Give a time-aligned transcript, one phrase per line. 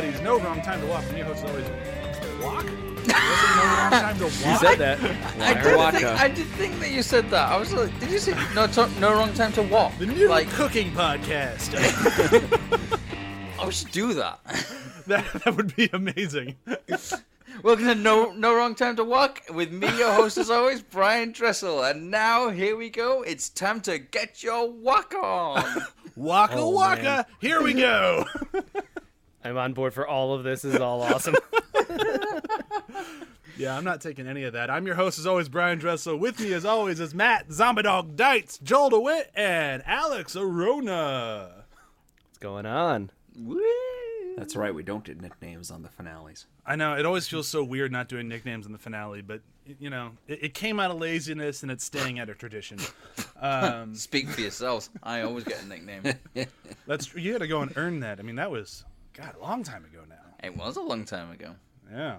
[0.00, 0.20] buddies.
[0.20, 1.04] No wrong time to walk.
[1.08, 1.64] And your host is always
[2.40, 2.64] walk.
[3.08, 4.32] no wrong time to walk.
[4.32, 5.00] You said that.
[5.00, 5.90] I Liar.
[5.90, 7.48] did, think, I did think that you said that.
[7.48, 9.98] I was like, did you say no, to, no wrong time to walk?
[9.98, 11.74] The new like, cooking podcast.
[13.60, 14.38] I should do that.
[15.08, 16.54] that, that would be amazing.
[17.64, 21.32] Welcome to no no wrong time to walk with me, your host as always, Brian
[21.32, 21.82] Dressel.
[21.82, 23.22] And now here we go.
[23.22, 25.64] It's time to get your walk on.
[26.14, 27.02] Waka Oh, waka.
[27.02, 27.24] man.
[27.40, 28.26] Here we go.
[29.48, 30.60] I'm on board for all of this.
[30.62, 31.34] This is all awesome.
[33.56, 34.70] yeah, I'm not taking any of that.
[34.70, 36.18] I'm your host as always, Brian Dressel.
[36.18, 41.64] With me as always is Matt Zombadog Dites, Joel DeWitt, and Alex Arona.
[42.26, 43.10] What's going on?
[43.34, 43.62] Woo.
[44.36, 44.74] That's right.
[44.74, 46.46] We don't do nicknames on the finales.
[46.66, 49.40] I know it always feels so weird not doing nicknames in the finale, but
[49.80, 52.78] you know it, it came out of laziness and it's staying at a tradition.
[53.40, 54.90] Um, Speak for yourselves.
[55.00, 56.02] I always get a nickname.
[56.88, 58.18] that's you got to go and earn that.
[58.18, 58.84] I mean, that was
[59.18, 60.14] God a long time ago now.
[60.42, 61.56] It was a long time ago.
[61.92, 62.18] Yeah.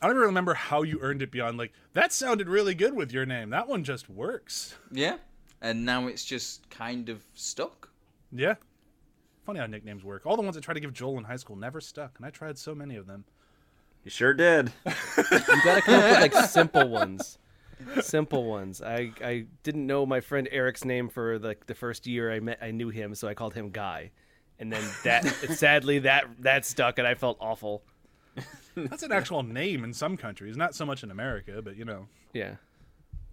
[0.00, 3.12] I don't even remember how you earned it beyond like that sounded really good with
[3.12, 3.48] your name.
[3.50, 4.74] That one just works.
[4.92, 5.16] Yeah.
[5.62, 7.88] And now it's just kind of stuck.
[8.30, 8.56] Yeah.
[9.46, 10.26] Funny how nicknames work.
[10.26, 12.30] All the ones I tried to give Joel in high school never stuck, and I
[12.30, 13.24] tried so many of them.
[14.04, 14.70] You sure did.
[14.86, 17.38] You gotta come up with like simple ones.
[18.02, 18.82] Simple ones.
[18.82, 22.58] I I didn't know my friend Eric's name for like the first year I met.
[22.60, 24.10] I knew him, so I called him Guy.
[24.58, 27.82] And then that sadly that that stuck, and I felt awful.
[28.74, 32.06] That's an actual name in some countries, not so much in America, but you know.
[32.32, 32.56] Yeah.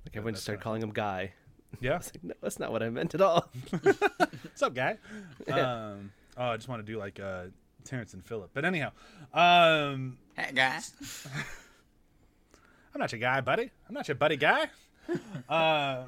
[0.05, 1.33] Like everyone just started calling him Guy.
[1.81, 1.95] Yeah.
[1.97, 3.49] It's like, no, that's not what I meant at all.
[3.81, 4.97] What's up, guy?
[5.51, 7.45] Um, oh, I just want to do like uh,
[7.83, 8.91] Terrance and Phillip, But anyhow,
[9.33, 10.94] um, Hey, guys.
[12.94, 13.71] I'm not your guy, buddy.
[13.88, 14.67] I'm not your buddy guy.
[15.49, 16.03] uh,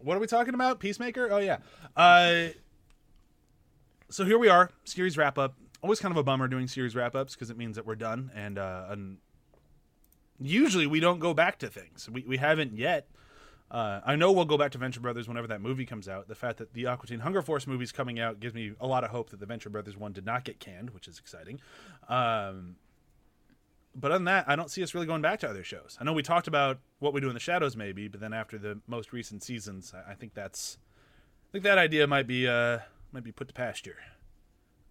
[0.00, 0.78] what are we talking about?
[0.80, 1.28] Peacemaker?
[1.30, 1.58] Oh yeah.
[1.96, 2.48] Uh,
[4.08, 5.54] so here we are, series wrap up.
[5.82, 8.30] Always kind of a bummer doing series wrap ups because it means that we're done,
[8.34, 9.18] and uh, and
[10.40, 12.08] usually we don't go back to things.
[12.10, 13.08] We we haven't yet.
[13.70, 16.28] Uh, I know we'll go back to Venture Brothers whenever that movie comes out.
[16.28, 19.02] The fact that the Aqua Teen Hunger Force movie's coming out gives me a lot
[19.02, 21.60] of hope that the Venture Brothers one did not get canned, which is exciting.
[22.08, 22.76] Um,
[23.92, 25.96] but other than that, I don't see us really going back to other shows.
[26.00, 28.58] I know we talked about what we do in the shadows, maybe, but then after
[28.58, 30.78] the most recent seasons, I, I think that's,
[31.48, 32.80] I think that idea might be, uh,
[33.16, 33.96] might be put to pasture.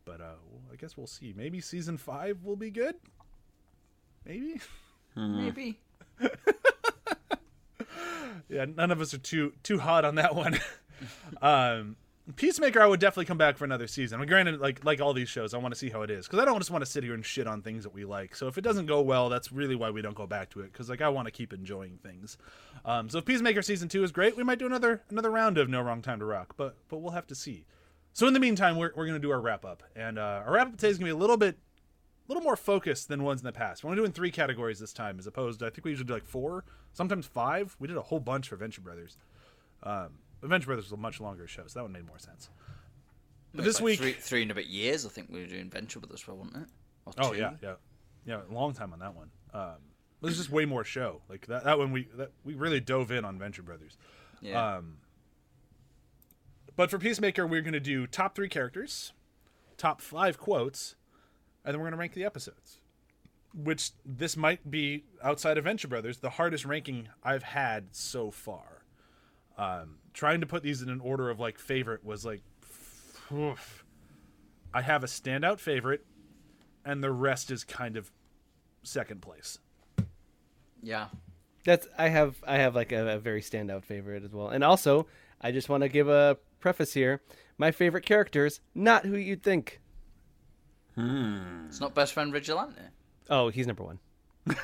[0.04, 1.32] But uh, well, I guess we'll see.
[1.38, 2.96] Maybe season five will be good.
[4.26, 4.60] Maybe.
[5.16, 5.80] Maybe.
[8.50, 10.60] Yeah, none of us are too too hot on that one.
[11.42, 11.96] um,
[12.36, 14.18] Peacemaker, I would definitely come back for another season.
[14.18, 16.28] I mean, granted, like like all these shows, I want to see how it is
[16.28, 18.36] because I don't just want to sit here and shit on things that we like.
[18.36, 20.72] So if it doesn't go well, that's really why we don't go back to it
[20.72, 22.38] because like I want to keep enjoying things.
[22.84, 25.70] Um, so if Peacemaker season two is great, we might do another another round of
[25.70, 27.66] No Wrong Time to Rock, but but we'll have to see.
[28.16, 30.68] So in the meantime, we're we're gonna do our wrap up, and uh, our wrap
[30.68, 33.46] up today is gonna be a little bit a little more focused than ones in
[33.46, 33.84] the past.
[33.84, 36.14] We're only doing three categories this time, as opposed to I think we usually do
[36.14, 37.76] like four, sometimes five.
[37.78, 39.18] We did a whole bunch for Venture Brothers.
[39.84, 42.50] Um, Venture Brothers was a much longer show, so that one made more sense.
[43.54, 45.70] But this like week, three, three and a bit years, I think we were doing
[45.70, 46.70] Venture with us, wasn't it?
[47.06, 47.40] Or oh two?
[47.40, 47.74] yeah, yeah,
[48.26, 49.30] yeah, a long time on that one.
[49.54, 49.76] Um,
[50.22, 51.22] there's just way more show.
[51.28, 53.98] Like that, that one we that, we really dove in on Venture Brothers.
[54.42, 54.78] Yeah.
[54.78, 55.00] Um,
[56.76, 59.14] but for Peacemaker, we're going to do top three characters,
[59.78, 60.96] top five quotes,
[61.64, 62.80] and then we're going to rank the episodes.
[63.54, 68.84] Which this might be outside of Venture Brothers the hardest ranking I've had so far.
[69.58, 72.42] Um, trying to put these in an order of like favorite was like,
[73.34, 73.86] oof.
[74.74, 76.06] I have a standout favorite,
[76.84, 78.12] and the rest is kind of
[78.84, 79.60] second place.
[80.84, 81.08] yeah.
[81.64, 84.50] That's I have I have like a, a very standout favorite as well.
[84.50, 85.08] And also,
[85.42, 87.22] I just want to give a preface here.
[87.60, 89.82] My favorite characters, not who you'd think.
[90.98, 92.82] It's not best friend Vigilante.
[93.30, 94.00] Oh, he's number one.
[94.46, 94.56] that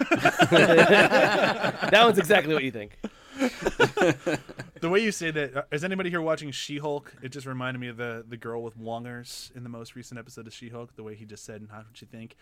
[1.93, 2.97] one's exactly what you think.
[3.37, 7.13] The way you say that, uh, anybody here watching She-Hulk?
[7.21, 10.47] It just reminded me of the the girl with longers in the most recent episode
[10.47, 10.95] of She-Hulk.
[10.95, 12.35] The way he just said, "Not what you think."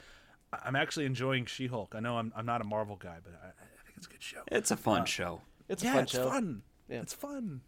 [0.54, 1.96] I- I'm actually enjoying She-Hulk.
[1.96, 4.24] I know I'm I'm not a Marvel guy, but I, I think it's a good
[4.24, 4.42] show.
[4.48, 5.42] It's a fun show.
[5.68, 6.30] It's yeah, a fun it's show.
[6.30, 6.62] fun.
[6.88, 7.02] Yeah.
[7.02, 7.60] It's fun.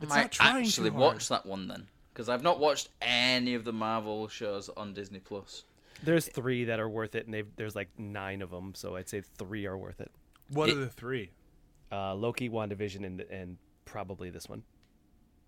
[0.00, 3.72] I might actually too watch that one then, because I've not watched any of the
[3.72, 5.64] Marvel shows on Disney Plus.
[6.02, 9.08] There's three that are worth it, and they've, there's like nine of them, so I'd
[9.08, 10.10] say three are worth it.
[10.50, 11.30] What It- are the three?
[11.92, 14.62] Uh, Loki, WandaVision, and and probably this one.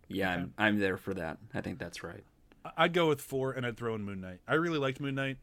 [0.09, 1.39] Yeah, I'm, I'm there for that.
[1.53, 2.23] I think that's right.
[2.65, 4.41] I- I'd go with four, and I'd throw in Moon Knight.
[4.47, 5.39] I really liked Moon Knight.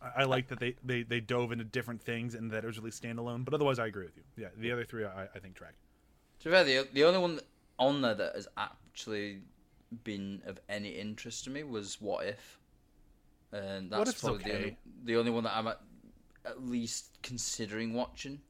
[0.00, 2.78] I, I like that they, they they dove into different things and that it was
[2.78, 3.44] really standalone.
[3.44, 4.22] But otherwise, I agree with you.
[4.36, 5.74] Yeah, the other three I, I think track.
[6.40, 7.46] To be fair, the, the only one that-
[7.78, 9.40] on there that has actually
[10.04, 12.58] been of any interest to me was What If.
[13.52, 15.80] and that's if it's probably the, only, the only one that I'm at,
[16.44, 18.40] at least considering watching.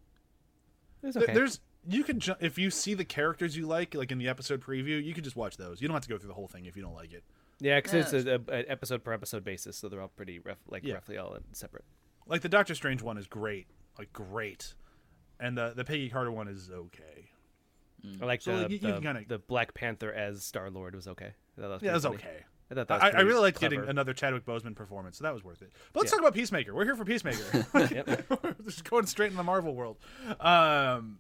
[1.03, 1.33] It's okay.
[1.33, 4.61] There's you can ju- if you see the characters you like, like in the episode
[4.61, 5.81] preview, you can just watch those.
[5.81, 7.23] You don't have to go through the whole thing if you don't like it.
[7.61, 10.39] yeah, because Yeah, it's a, a, an episode per episode basis, so they're all pretty
[10.41, 10.95] ref, like Yeah.
[10.95, 11.85] roughly all separate.
[12.27, 14.75] Like the Doctor Strange one is great, like great,
[15.41, 17.31] and the the Peggy Carter one is okay.
[18.23, 20.71] I like So, the, like, you- you the, can kinda- the Black Panther as Star
[20.71, 21.33] Lord was okay.
[21.57, 22.17] That was Yeah, it was funny.
[22.17, 22.45] okay.
[22.71, 23.77] I thought that was I, I really liked clever.
[23.77, 25.73] getting another Chadwick Boseman performance, so that was worth it.
[25.93, 26.17] But let's Yeah.
[26.19, 26.75] talk about Peacemaker.
[26.75, 27.67] We're here for Peacemaker.
[27.75, 28.63] Yep.
[28.65, 29.97] just going straight in the Marvel world.
[30.39, 31.19] Um,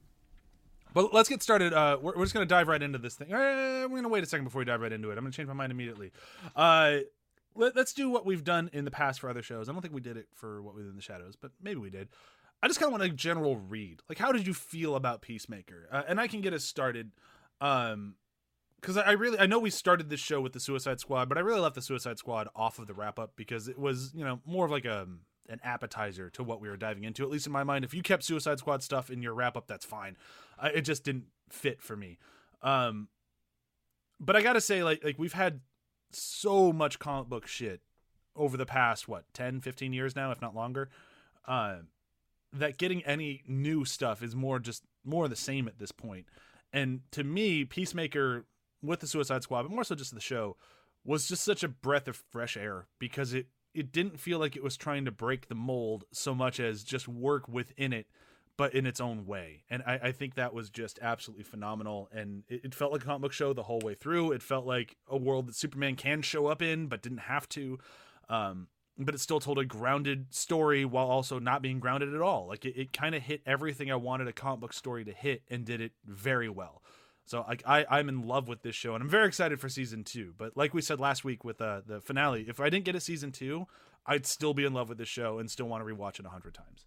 [0.94, 1.72] but let's get started.
[1.72, 3.32] Uh, we're, we're just going to dive right into this thing.
[3.32, 3.36] Uh,
[3.82, 5.19] we're going to wait a second before we dive right into it.
[5.19, 6.12] I'm going to change my mind immediately.
[6.56, 6.98] Uh,
[7.54, 9.69] let, us do what we've done in the past for other shows.
[9.69, 11.80] I don't think we did it for what we did in the shadows, but maybe
[11.80, 12.08] we did.
[12.62, 14.02] I just kind of want a general read.
[14.08, 15.88] Like, how did you feel about Peacemaker?
[15.90, 17.12] Uh, and I can get us started.
[17.60, 18.14] Um,
[18.81, 21.40] because I really I know we started this show with the Suicide Squad, but I
[21.40, 24.40] really left the Suicide Squad off of the wrap up because it was you know
[24.46, 25.08] more of like a
[25.49, 27.25] an appetizer to what we were diving into.
[27.25, 29.66] At least in my mind, if you kept Suicide Squad stuff in your wrap up,
[29.66, 30.16] that's fine.
[30.61, 32.19] I, it just didn't fit for me.
[32.62, 33.08] Um,
[34.20, 35.61] but I gotta say, like like we've had
[36.12, 37.81] so much comic book shit
[38.37, 40.88] over the past what 10 15 years now if not longer
[41.46, 41.76] uh,
[42.52, 46.26] that getting any new stuff is more just more the same at this point
[46.72, 48.46] and to me peacemaker
[48.82, 50.56] with the suicide squad but more so just the show
[51.04, 54.62] was just such a breath of fresh air because it it didn't feel like it
[54.62, 58.06] was trying to break the mold so much as just work within it
[58.58, 59.62] but in its own way.
[59.70, 62.08] And I, I think that was just absolutely phenomenal.
[62.12, 64.32] And it, it felt like a comic book show the whole way through.
[64.32, 67.78] It felt like a world that Superman can show up in, but didn't have to.
[68.28, 68.66] Um,
[68.98, 72.48] but it still told a grounded story while also not being grounded at all.
[72.48, 75.42] Like it, it kind of hit everything I wanted a comic book story to hit
[75.48, 76.82] and did it very well.
[77.24, 80.02] So like I, I'm in love with this show and I'm very excited for season
[80.02, 80.34] two.
[80.36, 83.00] But like we said last week with uh, the finale, if I didn't get a
[83.00, 83.66] season two,
[84.06, 86.30] I'd still be in love with this show and still want to rewatch it a
[86.30, 86.86] hundred times.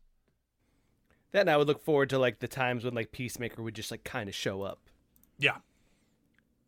[1.31, 3.91] That and I would look forward to like the times when like Peacemaker would just
[3.91, 4.79] like kind of show up.
[5.37, 5.57] Yeah.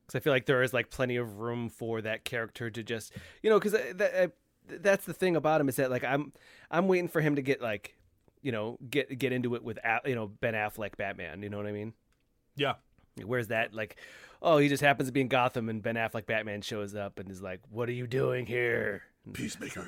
[0.06, 3.12] because I feel like there is like plenty of room for that character to just
[3.42, 3.74] you know because
[4.68, 6.34] that, that's the thing about him is that like I'm
[6.72, 7.96] I'm waiting for him to get like
[8.42, 11.68] you know get get into it with you know Ben Affleck Batman you know what
[11.68, 11.94] I mean
[12.56, 12.74] Yeah.
[13.24, 13.96] where's that like
[14.42, 17.30] oh he just happens to be in Gotham and Ben Affleck Batman shows up and
[17.32, 19.88] is like what are you doing here Peacemaker.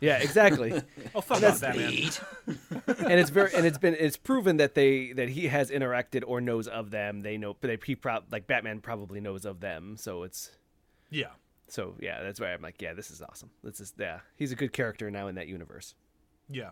[0.00, 0.72] yeah exactly
[1.14, 2.10] Oh fuck off, Batman.
[2.46, 6.40] and it's very and it's been it's proven that they that he has interacted or
[6.40, 9.96] knows of them they know but they he prob like Batman probably knows of them
[9.98, 10.50] so it's
[11.10, 11.26] Yeah.
[11.68, 13.50] So yeah, that's why I'm like, yeah, this is awesome.
[13.62, 15.94] This is yeah, he's a good character now in that universe.
[16.50, 16.70] Yeah.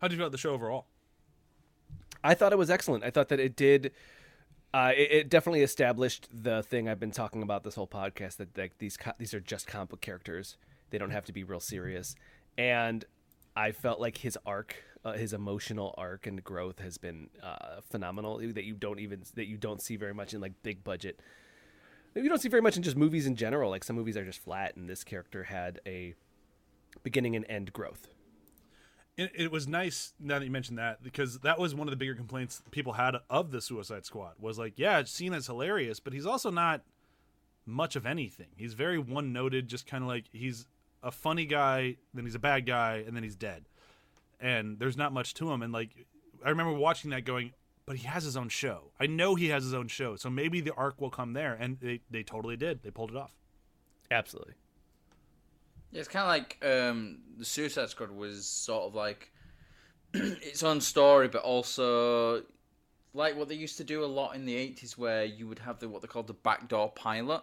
[0.00, 0.86] How did you feel about the show overall?
[2.24, 3.04] I thought it was excellent.
[3.04, 3.92] I thought that it did.
[4.74, 8.56] Uh, it, it definitely established the thing I've been talking about this whole podcast that
[8.56, 10.56] like these co- these are just comic book characters.
[10.90, 12.14] They don't have to be real serious.
[12.56, 13.04] And
[13.56, 18.38] I felt like his arc, uh, his emotional arc and growth has been uh, phenomenal.
[18.38, 21.20] That you don't even that you don't see very much in like big budget.
[22.14, 23.70] You don't see very much in just movies in general.
[23.70, 26.14] Like some movies are just flat, and this character had a
[27.02, 28.08] beginning and end growth.
[29.18, 32.14] It, was nice now that you mentioned that because that was one of the bigger
[32.14, 36.50] complaints people had of the Suicide Squad was like, yeah, Cena's hilarious, but he's also
[36.50, 36.80] not
[37.66, 38.48] much of anything.
[38.56, 40.66] He's very one noted, just kind of like he's
[41.02, 43.66] a funny guy, then he's a bad guy, and then he's dead.
[44.40, 45.62] And there's not much to him.
[45.62, 45.90] And like,
[46.44, 47.52] I remember watching that going,
[47.86, 48.92] but he has his own show.
[49.00, 51.54] I know he has his own show, so maybe the arc will come there.
[51.54, 52.82] And they, they totally did.
[52.82, 53.34] They pulled it off.
[54.10, 54.54] Absolutely.
[55.90, 59.30] Yeah, it's kind of like um, the Suicide Squad was sort of like
[60.14, 62.42] its own story, but also
[63.14, 65.78] like what they used to do a lot in the eighties, where you would have
[65.80, 67.42] the what they called the backdoor pilot,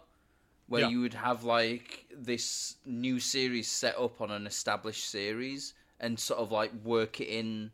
[0.67, 0.89] where Yeah.
[0.89, 6.39] you would have like this new series set up on an established series and sort
[6.39, 7.69] of like work it in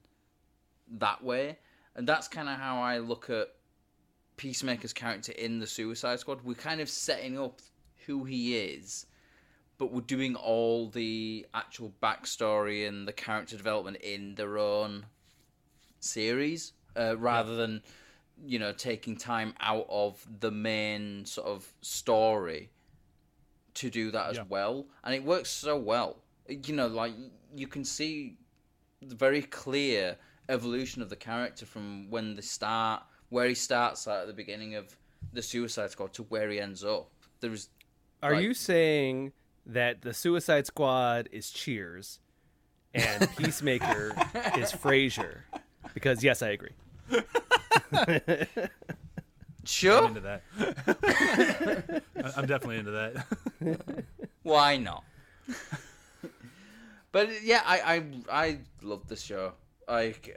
[0.97, 1.57] that way,
[1.95, 3.49] and that's kind of how I look at
[4.37, 6.43] Peacemaker's character in the Suicide Squad.
[6.43, 7.61] We're kind of setting up
[8.05, 9.05] who he is
[9.77, 15.05] but we're doing all the actual backstory and the character development in their own
[15.99, 17.81] series uh, rather than
[18.45, 22.69] you know taking time out of the main sort of story
[23.73, 24.43] to do that as Yeah.
[24.49, 27.13] well and it works so well you know like
[27.55, 28.37] you can see
[29.01, 30.17] very clear
[30.49, 34.95] evolution of the character from when they start where he starts at the beginning of
[35.33, 37.09] the suicide squad to where he ends up
[37.41, 37.69] there's
[38.23, 39.33] Are Like- you saying
[39.65, 42.19] that the Suicide Squad is Cheers
[42.93, 44.09] and Peacemaker
[44.57, 45.39] is Frasier?
[45.95, 46.69] Because yes, I agree.
[49.63, 50.43] sure I'm into that.
[52.15, 53.25] I- I'm definitely into that.
[54.43, 55.03] Why not?
[57.11, 59.53] But yeah, I I I love the show.
[59.87, 60.35] Like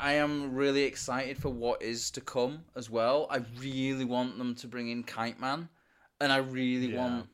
[0.00, 3.26] I am really excited for what is to come as well.
[3.30, 5.68] I really want them to bring in Kite Man,
[6.20, 6.98] and I really Yeah.
[7.00, 7.28] want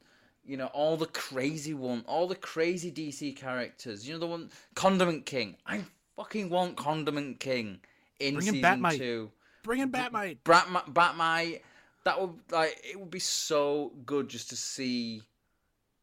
[0.45, 4.07] you know all the crazy one, all the crazy DC characters.
[4.07, 5.57] You know the one Condiment King.
[5.67, 5.85] I
[6.17, 7.81] fucking want Condiment King
[8.21, 8.99] in Bring in season Batmite.
[8.99, 9.31] two.
[9.63, 10.39] Bring in Batmite.
[10.45, 11.61] Batmite, Batmite,
[12.05, 15.23] that would like it would be so good just to see.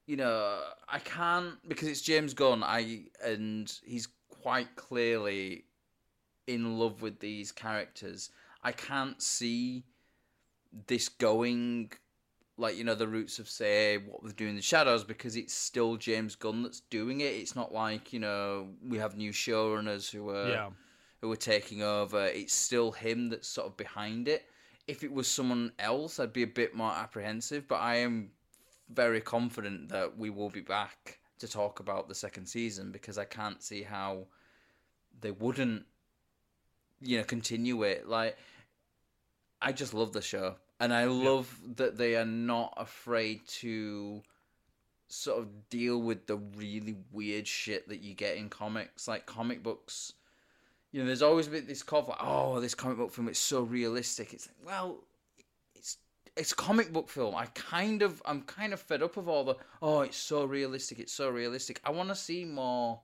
[0.07, 2.61] You know, I can't because it's James Gunn.
[2.63, 4.07] I and he's
[4.45, 5.65] quite clearly
[6.45, 8.29] in love with these characters.
[8.61, 9.85] I can't see
[10.85, 11.91] this going
[12.55, 15.53] like you know the roots of say what we're doing in the shadows because it's
[15.53, 17.33] still James Gunn that's doing it.
[17.33, 20.69] It's not like you know we have new showrunners who are Yeah.
[21.21, 22.27] who are taking over.
[22.27, 24.45] It's still him that's sort of behind it.
[24.87, 27.67] If it was someone else, I'd be a bit more apprehensive.
[27.67, 28.29] But I am
[28.89, 33.25] very confident that we will be back to talk about the second season because I
[33.25, 34.27] can't see how
[35.19, 35.85] they wouldn't,
[37.01, 38.07] you know, continue it.
[38.07, 38.37] Like,
[39.61, 44.21] I just love the show, and I love that they are not afraid to
[45.07, 49.63] sort of deal with the really weird shit that you get in comics, like comic
[49.63, 50.13] books.
[50.91, 52.15] You know, there's always been this cover.
[52.19, 54.33] oh, this comic book film is so realistic.
[54.33, 55.03] It's like, well,
[56.37, 57.35] it's comic book film.
[57.35, 60.99] I kind of, I'm kind of fed up of all the, oh, it's so realistic,
[60.99, 61.79] it's so realistic.
[61.85, 62.99] I want to see more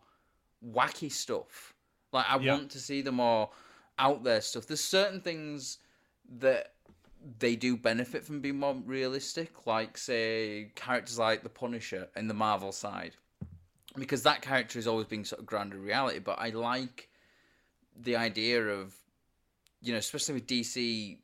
[0.65, 1.73] wacky stuff.
[2.11, 2.53] Like, I Yeah.
[2.55, 3.49] want to see the more
[3.97, 4.67] out there stuff.
[4.67, 5.77] There's certain things
[6.39, 6.73] that
[7.39, 12.33] they do benefit from being more realistic, like say characters like the Punisher in the
[12.33, 13.15] Marvel side,
[13.95, 16.19] because that character is always being sort of grounded in reality.
[16.19, 17.09] But I like
[17.95, 18.95] the idea of,
[19.81, 21.19] you know, especially with DC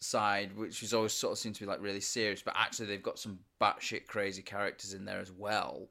[0.00, 3.02] side, which is always sort of seems to be like really serious, but actually they've
[3.02, 5.88] got some batshit crazy characters in there as well.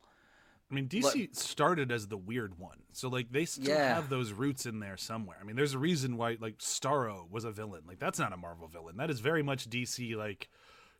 [0.71, 3.95] I mean, DC started as the weird one, so like they still Yeah.
[3.95, 5.37] have those roots in there somewhere.
[5.41, 7.81] I mean, there's a reason why like Starro was a villain.
[7.87, 8.97] Like that's not a Marvel villain.
[8.97, 10.47] That is very much DC like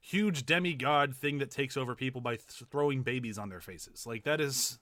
[0.01, 4.07] huge demigod thing that takes over people by th- throwing babies on their faces.
[4.07, 4.79] Like that is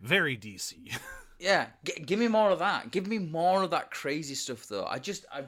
[0.00, 0.96] very DC.
[1.40, 2.90] Yeah, g- give me more of that.
[2.90, 4.84] Give me more of that crazy stuff, though.
[4.84, 5.44] I just, I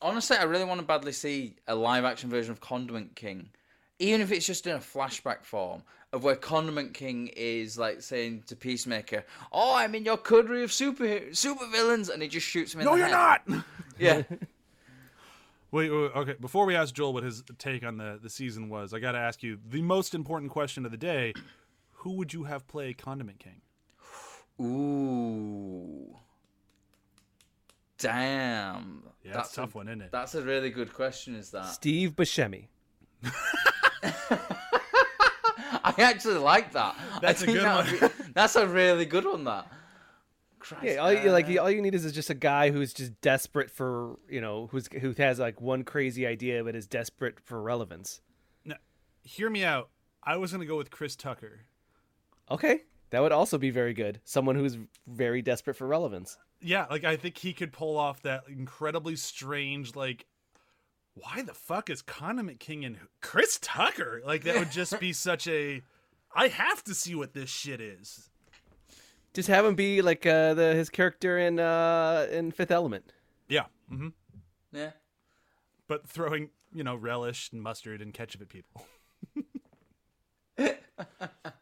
[0.00, 3.50] honestly, I really want to badly see a live action version of Condiment King,
[3.98, 8.44] even if it's just in a flashback form of where Condiment King is like saying
[8.46, 12.74] to Peacemaker, "Oh, I'm in your coterie of super super villains," and he just shoots
[12.74, 13.42] him in no, the you're not.
[13.98, 14.22] Yeah,
[15.72, 16.34] Wait, wait, okay.
[16.40, 19.18] Before we ask Joel what his take on the the season was, I got to
[19.18, 21.32] ask you the most important question of the day:
[21.92, 23.60] Who would you have play Condiment King?
[24.60, 26.16] ooh,
[27.98, 29.02] damn.
[29.24, 30.12] Yeah, that's a tough one, isn't it?
[30.12, 31.34] That's a really good question.
[31.34, 31.66] Is that?
[31.66, 32.68] Steve Buscemi.
[35.88, 36.96] I actually like that.
[37.22, 38.10] That's I a think good that one.
[38.26, 39.44] be- that's a really good one.
[39.44, 39.66] That.
[40.58, 43.70] Christ, Yeah, all you, like all you need is just a guy who's just desperate
[43.70, 48.20] for you know who's who has like one crazy idea but is desperate for relevance.
[48.64, 48.76] Now,
[49.22, 49.90] hear me out.
[50.22, 51.60] I was gonna go with Chris Tucker.
[52.50, 54.20] Okay, that would also be very good.
[54.24, 54.76] Someone who's
[55.06, 56.36] very desperate for relevance.
[56.60, 60.26] Yeah, like I think he could pull off that incredibly strange, like,
[61.14, 64.20] why the fuck is Condiment King and Chris Tucker?
[64.24, 65.82] Like that would just be such a.
[66.34, 68.28] I have to see what this shit is.
[69.32, 73.12] Just have him be like uh, the his character in uh, in Fifth Element.
[73.48, 74.08] Yeah, Mm-hmm.
[74.72, 74.90] Yeah.
[75.88, 78.86] but throwing you know relish and mustard and ketchup at people.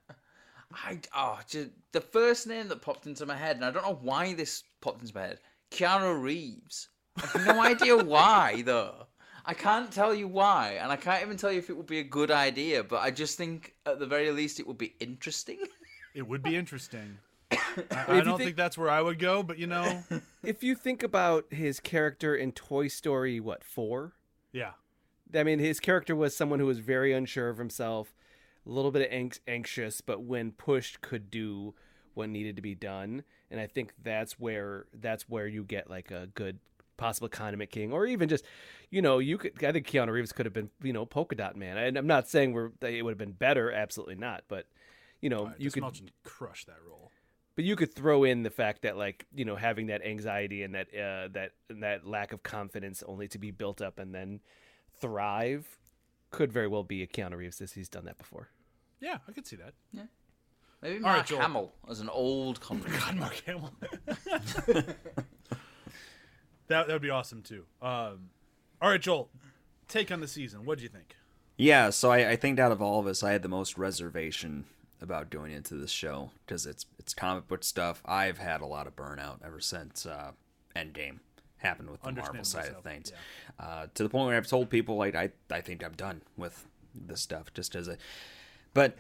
[0.85, 3.99] I oh, just, the first name that popped into my head, and I don't know
[4.01, 5.41] why this popped into my head.
[5.71, 6.89] Keanu Reeves.
[7.23, 9.07] I have no idea why though.
[9.47, 11.99] I can't tell you why, and I can't even tell you if it would be
[11.99, 12.83] a good idea.
[12.83, 15.59] But I just think, at the very least, it would be interesting.
[16.15, 17.19] It would be interesting.
[17.51, 17.57] I,
[17.91, 20.05] I don't think- think that's where I would go, but you know,
[20.45, 24.13] If you think about his character in Toy Story, what four?
[24.53, 24.75] yeah,
[25.35, 28.15] I mean, his character was someone who was very unsure of himself,
[28.67, 31.75] a little bit anx- anxious, but when pushed, could do
[32.15, 33.25] what needed to be done.
[33.51, 36.59] And I think that's where that's where you get like a good
[36.97, 38.45] possible condiment king, or even just,
[38.91, 39.63] you know, you could.
[39.65, 41.77] I think Keanu Reeves could have been, you know, polka dot man.
[41.77, 44.45] And I'm not saying we're it would have been better, absolutely not.
[44.49, 44.67] But
[45.21, 45.83] you know, uh, you could
[46.23, 47.11] crush that role.
[47.57, 50.75] but you could throw in the fact that like you know having that anxiety and
[50.75, 54.41] that uh, that and that lack of confidence only to be built up and then
[55.01, 55.67] thrive
[56.35, 58.49] could very well be a Keanu Reeves as he's done that before.
[59.01, 59.75] Yeah, I could see that.
[59.93, 60.05] Yeah.
[60.83, 61.41] Maybe right, Mark Joel.
[61.41, 63.01] Hamill as an old condiment.
[63.01, 63.73] God, Mark Hamill.
[64.67, 64.97] that
[66.69, 67.65] that would be awesome too.
[67.81, 68.31] Um,
[68.81, 69.31] all right, Joel,
[69.89, 70.65] take on the season.
[70.65, 71.17] What do you think?
[71.57, 74.65] Yeah, so I, I think out of all of us, I had the most reservation
[75.01, 78.03] about doing into this show because it's it's comic book stuff.
[78.05, 80.33] I've had a lot of burnout ever since uh,
[80.75, 81.19] Endgame
[81.65, 83.13] happened with the Marvel side of things.
[83.59, 86.67] Uh, to the point where I've told people like I I think I'm done with
[86.95, 87.97] this stuff just as a
[88.75, 88.97] but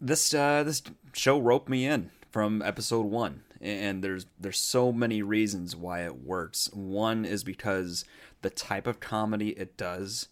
[0.00, 5.22] this uh, this show roped me in from episode one, and there's there's so many
[5.22, 6.68] reasons why it works.
[6.74, 8.04] One is because
[8.42, 10.28] the type of comedy it does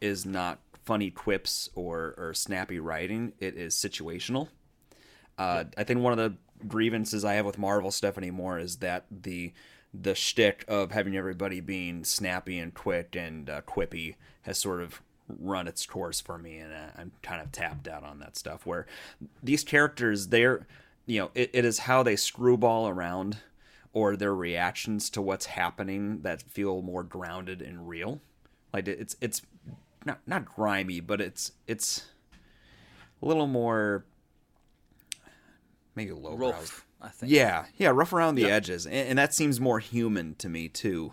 [0.00, 3.32] is not funny quips or or snappy writing.
[3.38, 4.48] It is situational.
[5.38, 9.04] Uh, I think one of the grievances I have with Marvel stuff anymore is that
[9.10, 9.52] the
[10.02, 15.00] the shtick of having everybody being snappy and quick and uh, quippy has sort of
[15.28, 18.66] run its course for me, and uh, I'm kind of tapped out on that stuff.
[18.66, 18.86] Where
[19.42, 20.66] these characters, they're
[21.06, 23.38] you know, it, it is how they screwball around
[23.92, 28.20] or their reactions to what's happening that feel more grounded and real.
[28.72, 29.42] Like it's it's
[30.04, 32.06] not not grimy, but it's it's
[33.22, 34.04] a little more
[35.94, 37.30] maybe low Rough, I think.
[37.32, 41.12] yeah, yeah, rough around the edges, and, and that seems more human to me too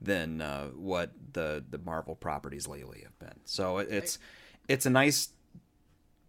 [0.00, 3.38] than uh, what the the Marvel properties lately have been.
[3.44, 4.18] So it- it's
[4.68, 5.28] it's a nice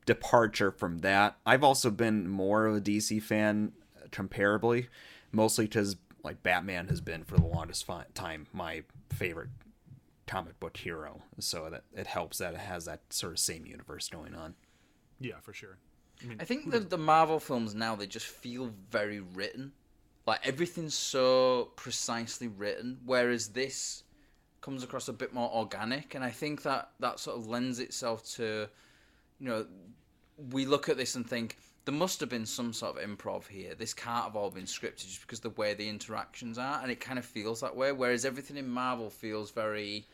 [0.05, 1.37] departure from that.
[1.45, 4.87] I've also been more of a DC fan uh, comparably,
[5.31, 9.49] mostly because like Batman has been for the longest fi- time my favorite
[10.27, 11.21] comic book hero.
[11.39, 14.55] So that it helps that it has that sort of same universe going on.
[15.19, 15.77] Yeah, for sure.
[16.23, 19.71] I mean, I think the the Marvel films now they just feel very written.
[20.27, 24.03] Like everything's so precisely written, whereas this
[24.61, 28.23] comes across a bit more organic, and I think that that sort of lends itself
[28.35, 28.67] to,
[29.39, 29.65] you know,
[30.51, 33.73] we look at this and think there must have been some sort of improv here.
[33.73, 36.99] This can't have all been scripted just because the way the interactions are, and it
[36.99, 37.91] kind of feels that way.
[37.91, 40.05] Whereas everything in Marvel feels very,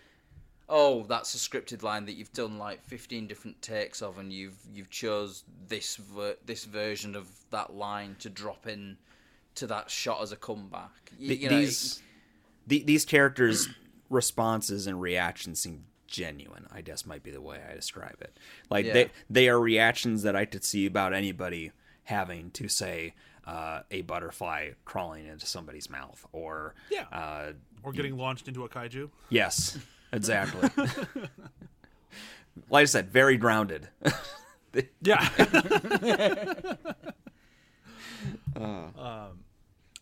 [0.69, 4.57] oh, that's a scripted line that you've done like fifteen different takes of, and you've
[4.73, 8.97] you've chose this ver- this version of that line to drop in
[9.55, 11.11] to that shot as a comeback.
[11.17, 12.01] You, Th- you know, these
[12.67, 13.69] the, these characters'
[14.09, 16.67] responses and reactions seem genuine.
[16.71, 18.37] I guess might be the way I describe it.
[18.69, 18.93] Like Yeah.
[18.93, 21.71] they they are reactions that I could see about anybody
[22.03, 23.13] having to say
[23.45, 27.05] uh, a butterfly crawling into somebody's mouth or Yeah.
[27.11, 27.51] uh,
[27.83, 29.09] or getting launched into a kaiju.
[29.29, 29.77] yes
[30.11, 30.69] exactly.
[32.69, 33.89] like I said, very grounded.
[35.01, 35.27] Yeah.
[38.55, 39.43] um,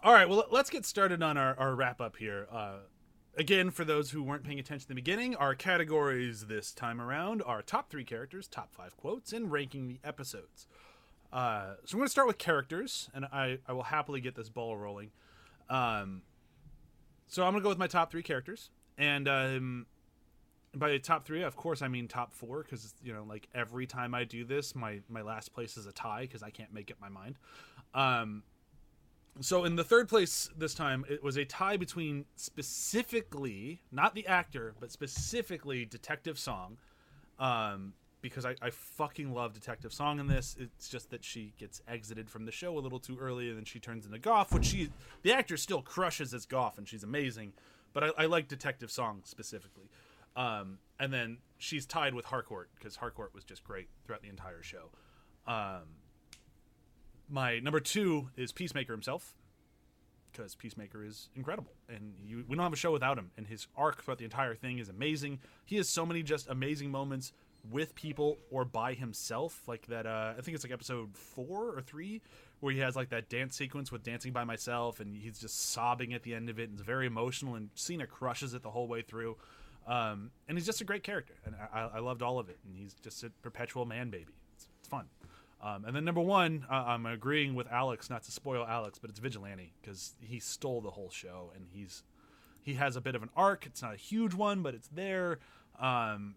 [0.03, 0.27] all right.
[0.27, 2.47] Well, let's get started on our, our wrap up here.
[2.51, 2.79] Uh,
[3.37, 7.41] again, for those who weren't paying attention in the beginning, our categories this time around
[7.45, 10.67] are top three characters, top five quotes, and ranking the episodes.
[11.31, 14.49] Uh, so I'm going to start with characters, and I, I will happily get this
[14.49, 15.11] ball rolling.
[15.69, 16.21] Um,
[17.27, 18.69] so I'm going to go with my top three characters.
[18.97, 19.85] And um,
[20.75, 23.87] by the top three, of course, I mean top four because you know, like every
[23.87, 26.91] time I do this, my my last place is a tie because I can't make
[26.91, 27.35] up my mind.
[27.93, 28.43] Um,
[29.41, 34.25] so in the third place this time, it was a tie between specifically not the
[34.27, 36.77] actor, but specifically Detective Song,
[37.37, 40.55] um, because I, I fucking love Detective Song in this.
[40.59, 43.65] It's just that she gets exited from the show a little too early, and then
[43.65, 44.89] she turns into Goff, which she
[45.23, 47.53] the actor still crushes as Goff, and she's amazing.
[47.93, 49.89] But I, I like Detective Song specifically.
[50.35, 54.61] Um, and then she's tied with Harcourt because Harcourt was just great throughout the entire
[54.61, 54.89] show.
[55.47, 55.83] Um,
[57.29, 59.33] my number two is Peacemaker himself
[60.31, 63.31] because Peacemaker is incredible, and you, we don't have a show without him.
[63.37, 65.39] And his arc throughout the entire thing is amazing.
[65.65, 67.31] He has so many just amazing moments
[67.71, 70.05] with people or by himself, like that.
[70.05, 72.21] Uh, I think it's like episode four or three,
[72.59, 76.13] where he has like that dance sequence with "Dancing by Myself," and he's just sobbing
[76.13, 77.55] at the end of it, and it's very emotional.
[77.55, 79.37] And Cena crushes it the whole way through.
[79.87, 82.57] Um, and he's just a great character, and I, I loved all of it.
[82.65, 84.33] And he's just a perpetual man baby.
[84.55, 85.05] It's, it's fun.
[85.61, 89.09] Um, and then number one, uh, I'm agreeing with Alex, not to spoil Alex, but
[89.09, 92.03] it's Vigilante because he stole the whole show, and he's
[92.61, 93.65] he has a bit of an arc.
[93.65, 95.39] It's not a huge one, but it's there.
[95.79, 96.35] Um,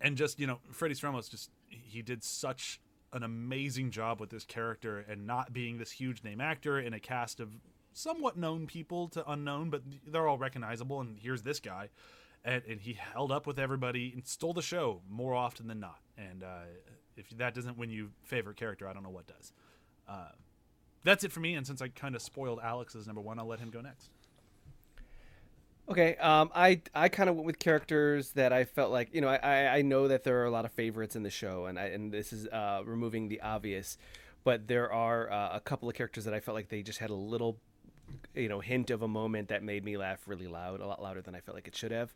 [0.00, 2.80] and just you know, Freddie Stroma's just he did such
[3.12, 7.00] an amazing job with this character, and not being this huge name actor in a
[7.00, 7.50] cast of
[7.92, 11.00] somewhat known people to unknown, but they're all recognizable.
[11.00, 11.88] And here's this guy,
[12.44, 15.98] and, and he held up with everybody and stole the show more often than not.
[16.16, 16.64] And uh,
[17.16, 19.52] if that doesn't win you favorite character, I don't know what does.
[20.08, 20.28] Uh,
[21.04, 21.54] that's it for me.
[21.54, 24.10] And since I kind of spoiled Alex's number one, I'll let him go next.
[25.86, 29.28] Okay, um, I I kind of went with characters that I felt like you know
[29.28, 31.88] I, I know that there are a lot of favorites in the show, and I
[31.88, 33.98] and this is uh, removing the obvious,
[34.44, 37.10] but there are uh, a couple of characters that I felt like they just had
[37.10, 37.58] a little,
[38.34, 41.20] you know, hint of a moment that made me laugh really loud, a lot louder
[41.22, 42.14] than I felt like it should have.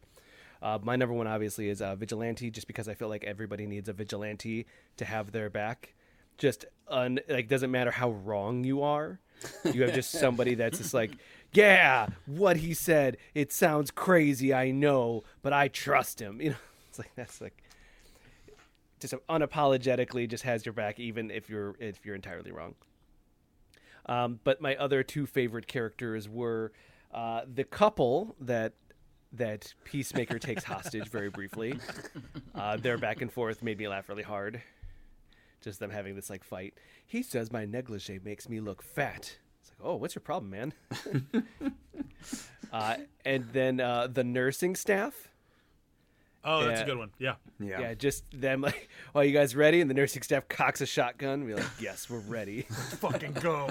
[0.61, 3.88] Uh, my number one obviously is uh, Vigilante, just because I feel like everybody needs
[3.88, 5.94] a vigilante to have their back.
[6.37, 9.20] just un like doesn't matter how wrong you are.
[9.72, 11.12] You have just somebody that's just like,
[11.52, 16.40] yeah, what he said, it sounds crazy, I know, but I trust him.
[16.42, 16.56] You know,
[16.88, 17.62] it's like that's like
[19.00, 22.74] just unapologetically just has your back even if you're if you're entirely wrong.
[24.09, 26.73] Um, but my other two favorite characters were
[27.12, 28.73] uh, the couple that
[29.33, 31.79] that Peacemaker takes hostage very briefly.
[32.55, 34.62] Uh, their back and forth made me laugh really hard.
[35.61, 36.75] Just them having this like fight.
[37.05, 39.37] He says my negligee makes me look fat.
[39.61, 40.73] It's like, oh, what's your problem, man?
[42.73, 45.29] uh, and then uh, the nursing staff.
[46.50, 46.82] Oh, that's Yeah.
[46.84, 47.11] a good one.
[47.18, 47.34] Yeah.
[47.61, 47.80] Yeah.
[47.80, 49.80] Yeah, just them like, oh, you guys ready?
[49.82, 51.44] And the nursing staff cocks a shotgun.
[51.44, 52.62] We're like, yes, we're ready.
[53.00, 53.68] Fucking go.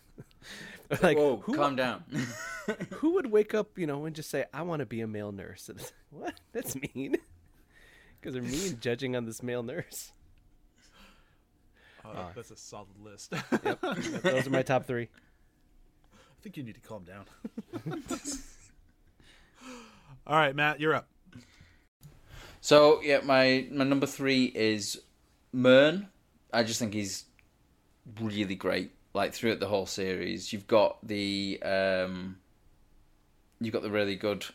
[1.02, 2.04] like, Whoa, who, calm down.
[2.90, 5.32] who would wake up, you know, and just say, I want to be a male
[5.32, 5.68] nurse?
[5.70, 6.34] And like, what?
[6.52, 7.16] That's mean.
[8.20, 10.12] Because they're mean judging on this male nurse.
[12.04, 13.32] Uh, that's a solid list.
[13.64, 13.80] Yep.
[14.22, 15.08] Those are my top three.
[16.14, 17.24] I think you need to calm down.
[20.26, 21.08] All right, Matt, you're up.
[22.64, 24.98] So yeah, my my number three is
[25.52, 26.08] Murn.
[26.50, 27.24] I just think he's
[28.18, 28.92] really great.
[29.12, 32.38] Like throughout the whole series, you've got the um,
[33.60, 34.46] you've got the really good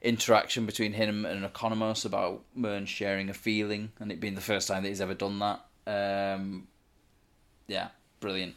[0.00, 4.68] interaction between him and Economos about Murn sharing a feeling, and it being the first
[4.68, 5.64] time that he's ever done that.
[5.84, 6.68] Um,
[7.66, 7.88] yeah,
[8.20, 8.54] brilliant.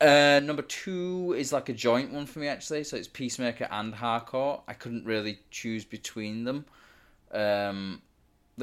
[0.00, 2.84] Uh, number two is like a joint one for me actually.
[2.84, 4.62] So it's Peacemaker and Harcourt.
[4.66, 6.64] I couldn't really choose between them.
[7.30, 8.00] Um,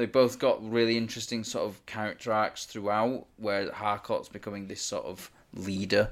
[0.00, 5.04] they both got really interesting sort of character arcs throughout, where Harcourt's becoming this sort
[5.04, 6.10] of leader,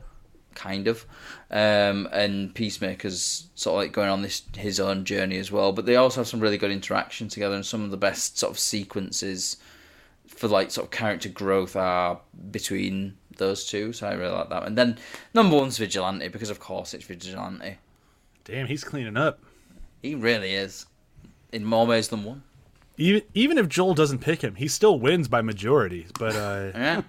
[0.54, 1.06] kind of,
[1.50, 5.72] um, and Peacemaker's sort of like going on this his own journey as well.
[5.72, 8.52] But they also have some really good interaction together, and some of the best sort
[8.52, 9.56] of sequences
[10.26, 12.20] for like sort of character growth are
[12.50, 13.94] between those two.
[13.94, 14.66] So I really like that.
[14.66, 14.98] And then
[15.32, 17.78] number one's Vigilante because of course it's Vigilante.
[18.44, 19.40] Damn, he's cleaning up.
[20.02, 20.86] He really is,
[21.52, 22.42] in more ways than one.
[22.98, 26.06] Even even if Joel doesn't pick him, he still wins by majority.
[26.18, 27.02] But uh, Yeah.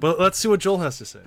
[0.00, 1.20] but let's see what Joel has to say.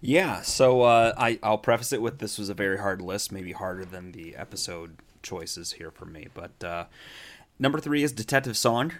[0.00, 3.52] Yeah, so uh, I, I'll preface it with this was a very hard list, maybe
[3.52, 6.28] harder than the episode choices here for me.
[6.32, 6.84] But uh,
[7.58, 8.92] number three is Detective Song.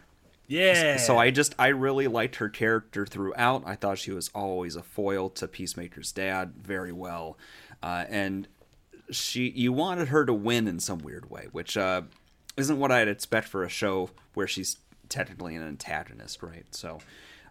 [0.47, 0.97] Yeah.
[0.97, 3.63] So I just I really liked her character throughout.
[3.67, 7.39] I thought she was always a foil to Peacemaker's dad very well,
[7.83, 8.49] uh, and
[9.11, 12.03] she you wanted her to win in some weird way, which uh,
[12.59, 14.77] isn't what I'd expect for a show where she's
[15.09, 16.65] technically an antagonist, right?
[16.73, 16.99] So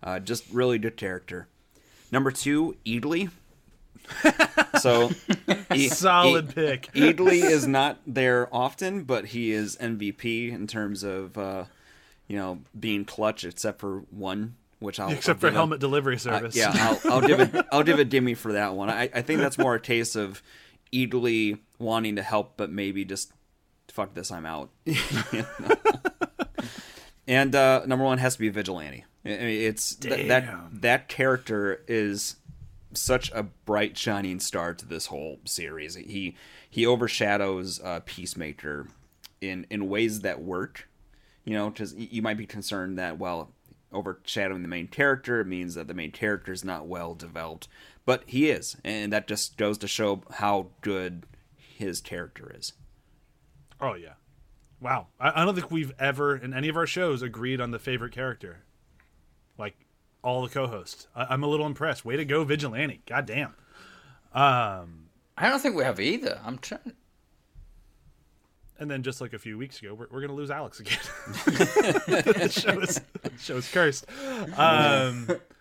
[0.04, 1.48] uh, just really good character.
[2.12, 3.32] Number two, Eagly.
[4.80, 5.12] so
[5.74, 6.90] E- solid E- pick.
[6.94, 11.66] Eagly is not there often, but he is MVP in terms of uh,
[12.28, 15.80] you know being clutch, except for one, which I'll Except I'll for give a- helmet
[15.80, 16.56] delivery uh, service.
[16.56, 17.66] yeah, I'll, I'll give it.
[17.72, 18.90] I'll give it Dimmy for that one.
[18.90, 20.42] I, I think that's more a case of
[20.94, 23.34] Eagly wanting to help, but maybe just
[23.98, 24.70] fuck this, I'm out.
[27.28, 29.04] And uh, number one has to be Vigilante.
[29.26, 32.38] I mean, it's th- that that character is
[32.94, 35.96] such a bright shining star to this whole series.
[35.96, 36.38] He
[36.70, 38.88] he overshadows uh, Peacemaker
[39.42, 40.88] in in ways that work.
[41.44, 43.52] You know, because you might be concerned that well,
[43.94, 47.68] overshadowing the main character means that the main character is not well developed,
[48.06, 51.26] but he is, and that just goes to show how good
[51.58, 52.72] his character is.
[53.82, 54.14] Oh yeah.
[54.80, 55.08] Wow.
[55.20, 58.12] I, I don't think we've ever in any of our shows agreed on the favorite
[58.14, 58.60] character.
[59.58, 59.76] Like
[60.24, 61.08] all the co-hosts.
[61.16, 62.06] I, I'm a little impressed.
[62.06, 63.02] Way to go, Vigilante.
[63.08, 63.56] God damn.
[64.34, 65.06] Um,
[65.38, 66.40] I don't think we have either.
[66.46, 66.94] I'm trying.
[68.80, 71.00] and then just like a few weeks ago, we're, we're gonna lose Alex again.
[71.46, 74.06] the show is, the show is cursed.
[74.58, 75.28] Um,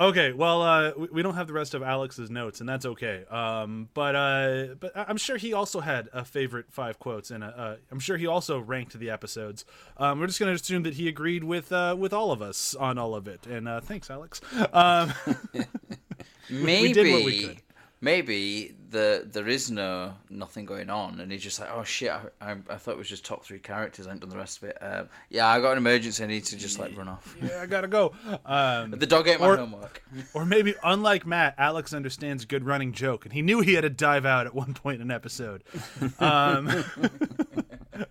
[0.00, 3.24] okay, well, uh, we, we don't have the rest of Alex's notes, and that's okay.
[3.30, 7.76] Um, but uh, but I'm sure he also had a favorite five quotes, and uh,
[7.90, 9.64] I'm sure he also ranked the episodes.
[9.96, 12.98] Um, we're just gonna assume that he agreed with uh, with all of us on
[12.98, 14.40] all of it, and uh, thanks, Alex.
[14.72, 15.12] Um,
[16.50, 17.62] Maybe, did what we could.
[18.00, 22.22] Maybe the there is no nothing going on, and he's just like, oh shit, I,
[22.40, 24.06] I, I thought it was just top three characters.
[24.06, 24.78] I haven't done the rest of it.
[24.80, 26.24] Um, yeah, I got an emergency.
[26.24, 27.36] I need to just like run off.
[27.42, 28.12] yeah, I gotta go.
[28.44, 30.02] Um, The dog ate my Or- homework.
[30.34, 33.90] Or maybe, unlike Matt, Alex understands good running joke, and he knew he had to
[33.90, 35.62] dive out at one point in an episode.
[36.18, 36.84] Um,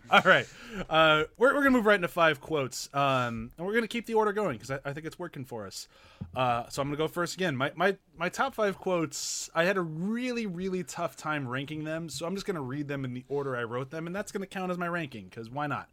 [0.11, 0.47] all right,
[0.89, 4.15] uh, we're, we're gonna move right into five quotes, um, and we're gonna keep the
[4.15, 5.87] order going because I, I think it's working for us.
[6.35, 7.55] Uh, so I'm gonna go first again.
[7.55, 9.49] My, my my top five quotes.
[9.53, 13.05] I had a really really tough time ranking them, so I'm just gonna read them
[13.05, 15.67] in the order I wrote them, and that's gonna count as my ranking because why
[15.67, 15.89] not?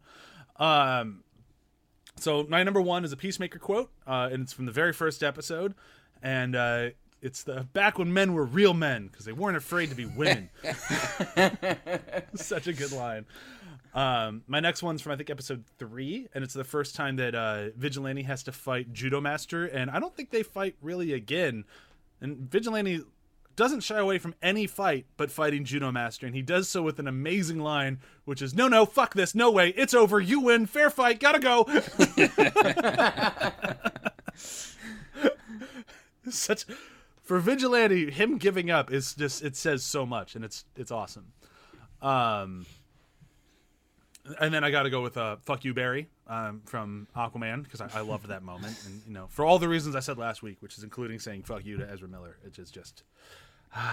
[0.57, 1.23] Um,
[2.15, 5.21] so my number one is a Peacemaker quote, uh, and it's from the very first
[5.21, 5.75] episode,
[6.23, 6.89] and uh,
[7.21, 10.49] it's the back when men were real men because they weren't afraid to be women.
[12.35, 13.25] Such a good line.
[13.93, 17.33] Um, my next one's from I think episode three, and it's the first time that
[17.35, 21.65] uh, Vigilante has to fight Judo Master, and I don't think they fight really again.
[22.21, 23.03] And Vigilante
[23.55, 26.99] doesn't shy away from any fight but fighting Judo Master, and he does so with
[26.99, 30.65] an amazing line, which is "No, no, fuck this, no way, it's over, you win,
[30.65, 31.65] fair fight, gotta go."
[36.29, 36.65] Such
[37.23, 41.33] for Vigilante, him giving up is just it says so much, and it's it's awesome.
[42.01, 42.65] Um,
[44.39, 47.81] and then I got to go with uh, "Fuck You, Barry" um, from Aquaman because
[47.81, 50.43] I, I loved that moment, and you know, for all the reasons I said last
[50.43, 52.73] week, which is including saying "fuck you" to Ezra Miller, it is just.
[52.73, 53.03] Just.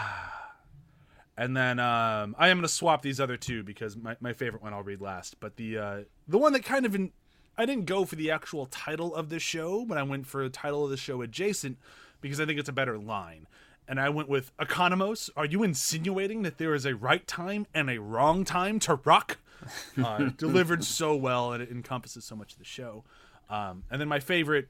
[1.36, 4.62] And then um, I am going to swap these other two because my, my favorite
[4.62, 7.10] one I'll read last, but the uh, the one that kind of in,
[7.58, 10.48] I didn't go for the actual title of the show, but I went for a
[10.48, 11.78] title of the show adjacent
[12.20, 13.48] because I think it's a better line.
[13.88, 15.28] And I went with Economos.
[15.36, 19.38] Are you insinuating that there is a right time and a wrong time to rock?
[20.02, 23.04] Uh, delivered so well, and it encompasses so much of the show.
[23.48, 24.68] Um, and then my favorite,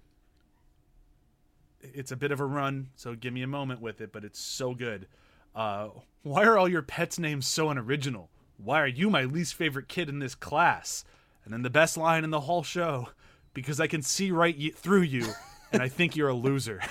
[1.83, 4.39] it's a bit of a run, so give me a moment with it, but it's
[4.39, 5.07] so good.
[5.55, 5.89] Uh,
[6.23, 8.29] why are all your pets' names so unoriginal?
[8.57, 11.05] Why are you my least favorite kid in this class?
[11.45, 13.09] And then the best line in the whole show,
[13.53, 15.27] because I can see right y- through you,
[15.73, 16.81] and I think you're a loser.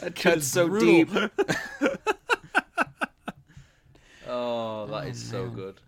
[0.00, 1.04] That cuts so brutal.
[1.04, 1.30] deep.
[4.26, 5.80] Oh, that is so good.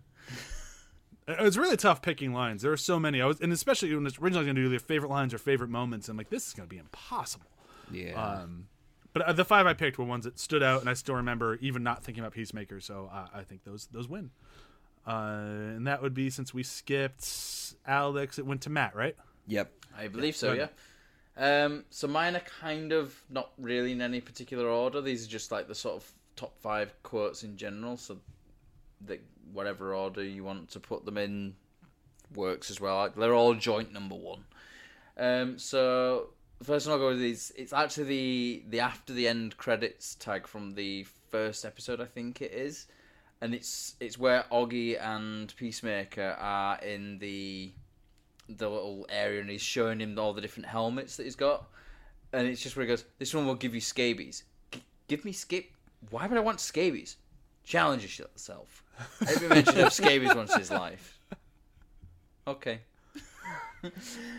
[1.27, 2.61] It was really tough picking lines.
[2.61, 3.21] There are so many.
[3.21, 5.69] I was, and especially when it's originally going to do their favorite lines or favorite
[5.69, 6.09] moments.
[6.09, 7.49] I'm like, this is going to be impossible.
[7.91, 8.21] Yeah.
[8.21, 8.67] Um,
[9.13, 11.55] but uh, the five I picked were ones that stood out, and I still remember
[11.61, 12.81] even not thinking about Peacemaker.
[12.81, 14.31] So uh, I think those those win.
[15.05, 19.15] Uh, and that would be since we skipped Alex, it went to Matt, right?
[19.47, 19.71] yep.
[19.95, 20.67] I believe so, yeah.
[21.37, 25.01] Um, so mine are kind of not really in any particular order.
[25.01, 27.97] These are just like the sort of top five quotes in general.
[27.97, 28.17] So
[29.05, 31.55] that whatever order you want to put them in
[32.35, 33.09] works as well.
[33.15, 34.43] They're all joint number one.
[35.17, 36.29] Um, so
[36.63, 40.47] first one I'll go with is it's actually the the after the end credits tag
[40.47, 42.87] from the first episode, I think it is,
[43.41, 47.73] and it's it's where Auggie and Peacemaker are in the
[48.49, 51.69] the little area and he's showing him all the different helmets that he's got.
[52.33, 54.43] And it's just where he goes, This one will give you scabies.
[54.71, 55.63] G- give me scab.
[56.09, 57.17] Why would I want scabies?
[57.63, 58.82] Challenge yourself.
[59.27, 61.19] Every mention of scabies once in his life.
[62.47, 62.79] Okay.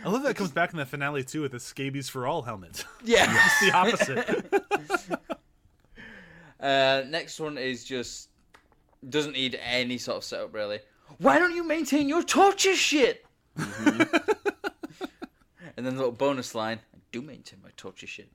[0.04, 2.42] I love that it comes back in the finale too with the scabies for all
[2.42, 2.84] helmet.
[3.04, 3.26] Yeah.
[3.28, 5.20] it's the opposite.
[6.60, 8.30] uh, next one is just
[9.08, 10.80] doesn't need any sort of setup really.
[11.18, 13.24] Why don't you maintain your torture shit?
[13.56, 14.08] and
[15.76, 18.30] then the little bonus line: I do maintain my torture shit.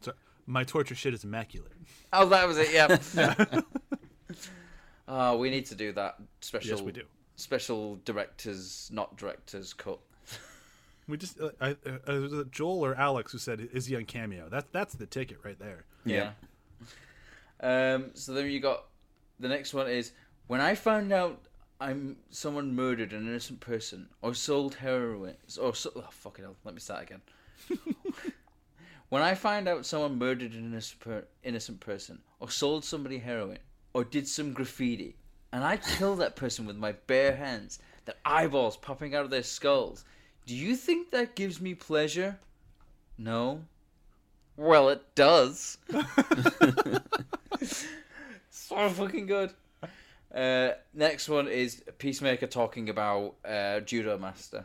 [0.00, 0.12] so,
[0.46, 1.72] my torture shit is immaculate.
[2.12, 2.72] Oh, that was it.
[2.72, 2.96] Yeah.
[5.08, 6.70] Oh, we need to do that special.
[6.70, 7.02] Yes, we do.
[7.36, 9.98] Special directors, not directors cut.
[11.08, 14.48] We just uh, I, uh, was Joel or Alex who said is he on cameo?
[14.48, 15.84] That's that's the ticket right there.
[16.04, 16.30] Yeah.
[17.60, 18.12] Um.
[18.14, 18.84] So then you got
[19.40, 20.12] the next one is
[20.46, 21.40] when I found out
[21.80, 26.54] I'm someone murdered an innocent person or sold heroin or so, oh, fucking hell.
[26.64, 27.20] Let me start again.
[29.08, 33.58] when I find out someone murdered an innocent, per, innocent person or sold somebody heroin
[33.94, 35.16] or did some graffiti
[35.52, 39.42] and I kill that person with my bare hands, their eyeballs popping out of their
[39.42, 40.04] skulls,
[40.46, 42.38] do you think that gives me pleasure?
[43.18, 43.62] No.
[44.56, 45.76] Well, it does.
[48.50, 49.52] so fucking good.
[50.34, 54.64] Uh, next one is Peacemaker talking about uh, Judo Master.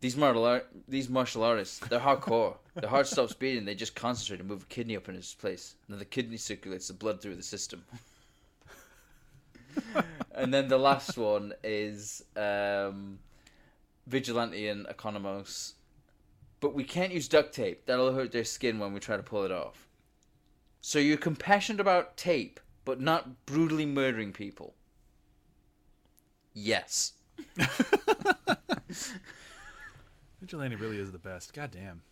[0.00, 2.56] These martial art, these martial artists, they're hardcore.
[2.74, 3.64] Their heart stops beating.
[3.64, 5.76] They just concentrate and move a kidney up in its place.
[5.86, 7.84] And then the kidney circulates the blood through the system.
[10.34, 13.18] and then the last one is um,
[14.06, 15.72] Vigilante and Economos.
[16.60, 17.86] But we can't use duct tape.
[17.86, 19.88] That'll hurt their skin when we try to pull it off.
[20.80, 24.74] So you're compassionate about tape, but not brutally murdering people.
[26.54, 27.14] Yes.
[30.40, 31.54] Vigilante really is the best.
[31.54, 32.02] God damn.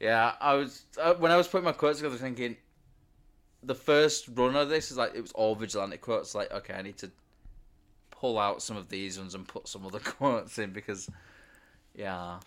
[0.00, 2.56] Yeah, I was uh, when I was putting my quotes together, thinking
[3.66, 6.34] the first run of this is like it was all vigilante quotes.
[6.34, 7.10] Like, okay, I need to
[8.10, 11.08] pull out some of these ones and put some other quotes in because,
[11.94, 12.38] yeah,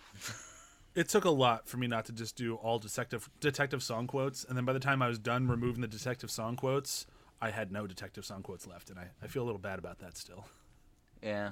[0.94, 4.42] It took a lot for me not to just do all detective detective song quotes,
[4.44, 7.06] and then by the time I was done removing the detective song quotes,
[7.40, 10.00] I had no detective song quotes left, and I, I feel a little bad about
[10.00, 10.46] that still.
[11.22, 11.50] yeah,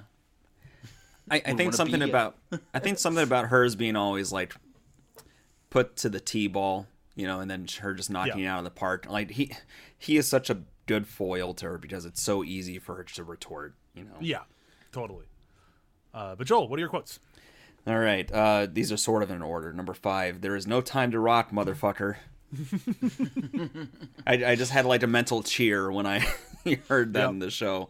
[1.31, 2.35] I, I think something about
[2.73, 4.53] I think something about hers being always like
[5.69, 8.45] put to the t-ball, you know, and then her just knocking Yeah.
[8.45, 9.07] it out of the park.
[9.09, 9.51] Like he
[9.97, 13.23] he is such a good foil to her because it's so easy for her to
[13.25, 13.75] retort.
[13.93, 14.15] You know.
[14.21, 14.43] Yeah,
[14.93, 15.25] totally.
[16.13, 17.19] Uh, but Joel, what are your quotes?
[17.85, 19.71] All right, uh, these are sort of in order.
[19.73, 22.15] Number five, there is no time to rock, motherfucker.
[24.25, 26.19] I, I just had like a mental cheer when I
[26.89, 27.29] heard that Yep.
[27.29, 27.87] in the show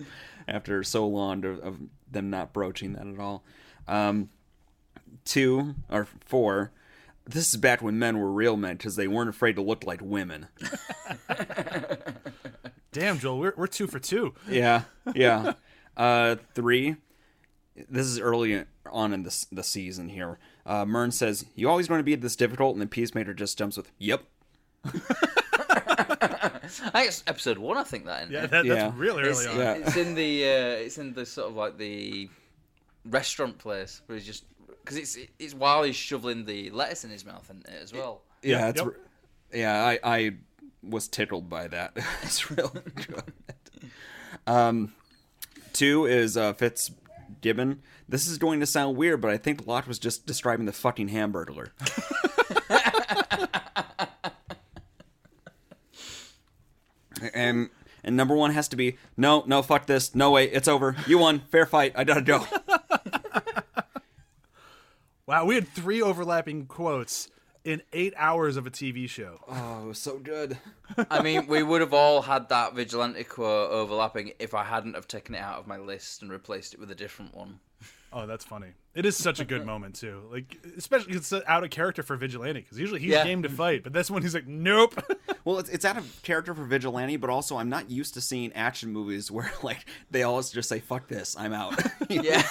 [0.47, 1.77] after so long of, of
[2.11, 3.43] them not broaching that at all.
[3.87, 4.29] Um,
[5.25, 6.71] two or four,
[7.27, 9.99] this is back when men were real men because they weren't afraid to look like
[10.01, 10.47] women.
[12.91, 14.33] Damn, Joel, we're, we're two for two.
[14.49, 15.53] Yeah, yeah.
[15.95, 16.95] Uh, three.
[17.89, 20.39] This is early on in the the season here.
[20.65, 23.77] Uh, Murn says, "You always going to be this difficult," and then Peacemaker just jumps
[23.77, 24.23] with, "Yep."
[24.85, 24.89] I
[26.69, 27.77] think it's episode one.
[27.77, 28.23] I think that.
[28.27, 28.47] In Yeah, there.
[28.63, 28.73] that, Yeah.
[28.75, 29.57] that's really early it's, on.
[29.57, 29.73] Yeah.
[29.73, 32.29] it's in the uh, it's in the sort of like the
[33.05, 34.43] restaurant place where he's just
[34.87, 38.21] because it's it's while he's shoveling the lettuce in his mouth and as well.
[38.41, 38.93] Yeah, Yeah, it's, yep.
[39.53, 39.85] yeah.
[39.85, 40.31] I I
[40.81, 41.97] was tickled by that.
[42.23, 43.33] it's really good.
[44.45, 44.93] Um,
[45.73, 47.81] two is uh, Fitzgibbon.
[48.07, 51.09] This is going to sound weird, but I think Locke was just describing the fucking
[51.09, 51.71] Hamburglar.
[57.33, 57.69] and
[58.05, 61.17] and number one has to be no, no, fuck this, no way, it's over, you
[61.17, 62.45] won, fair fight, I gotta go.
[65.27, 67.29] Wow, we had three overlapping quotes
[67.65, 69.41] in eight hours of a TV show.
[69.49, 70.57] Oh, it was so good.
[71.11, 75.07] I mean, we would have all had that vigilante quote overlapping if I hadn't have
[75.07, 77.59] taken it out of my list and replaced it with a different one.
[78.13, 78.67] Oh, that's funny.
[78.95, 80.21] It is such a good moment too.
[80.31, 83.25] Like, especially 'cause it's out of character for Vigilante because usually he's Yeah.
[83.25, 84.95] game to fight, but this one he's like, nope.
[85.43, 88.51] Well, it's, it's out of character for Vigilante, but also I'm not used to seeing
[88.51, 91.73] action movies where like they always just say "fuck this, I'm out."
[92.09, 92.41] Yeah.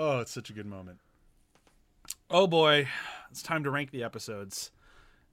[0.00, 0.98] Oh, it's such a good moment.
[2.30, 2.88] Oh boy,
[3.30, 4.72] it's time to rank the episodes,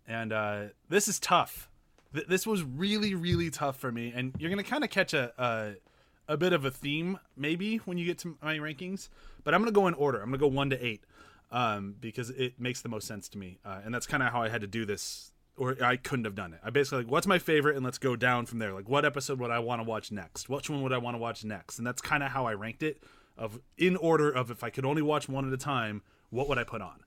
[0.08, 1.70] and uh, this is tough.
[2.14, 5.32] Th- this was really, really tough for me, and you're gonna kind of catch a,
[5.38, 9.08] a a bit of a theme maybe when you get to my rankings.
[9.44, 10.22] But I'm gonna go in order.
[10.22, 11.04] I'm gonna go one to eight
[11.50, 14.44] um, because it makes the most sense to me, uh, and that's kind of how
[14.44, 16.60] I had to do this, or I couldn't have done it.
[16.64, 18.74] I basically like, what's my favorite, and let's go down from there.
[18.74, 20.50] Like, what episode would I want to watch next?
[20.50, 21.78] Which one would I want to watch next?
[21.78, 23.02] And that's kind of how I ranked it,
[23.38, 26.58] of in order of if I could only watch one at a time, what would
[26.58, 27.04] I put on?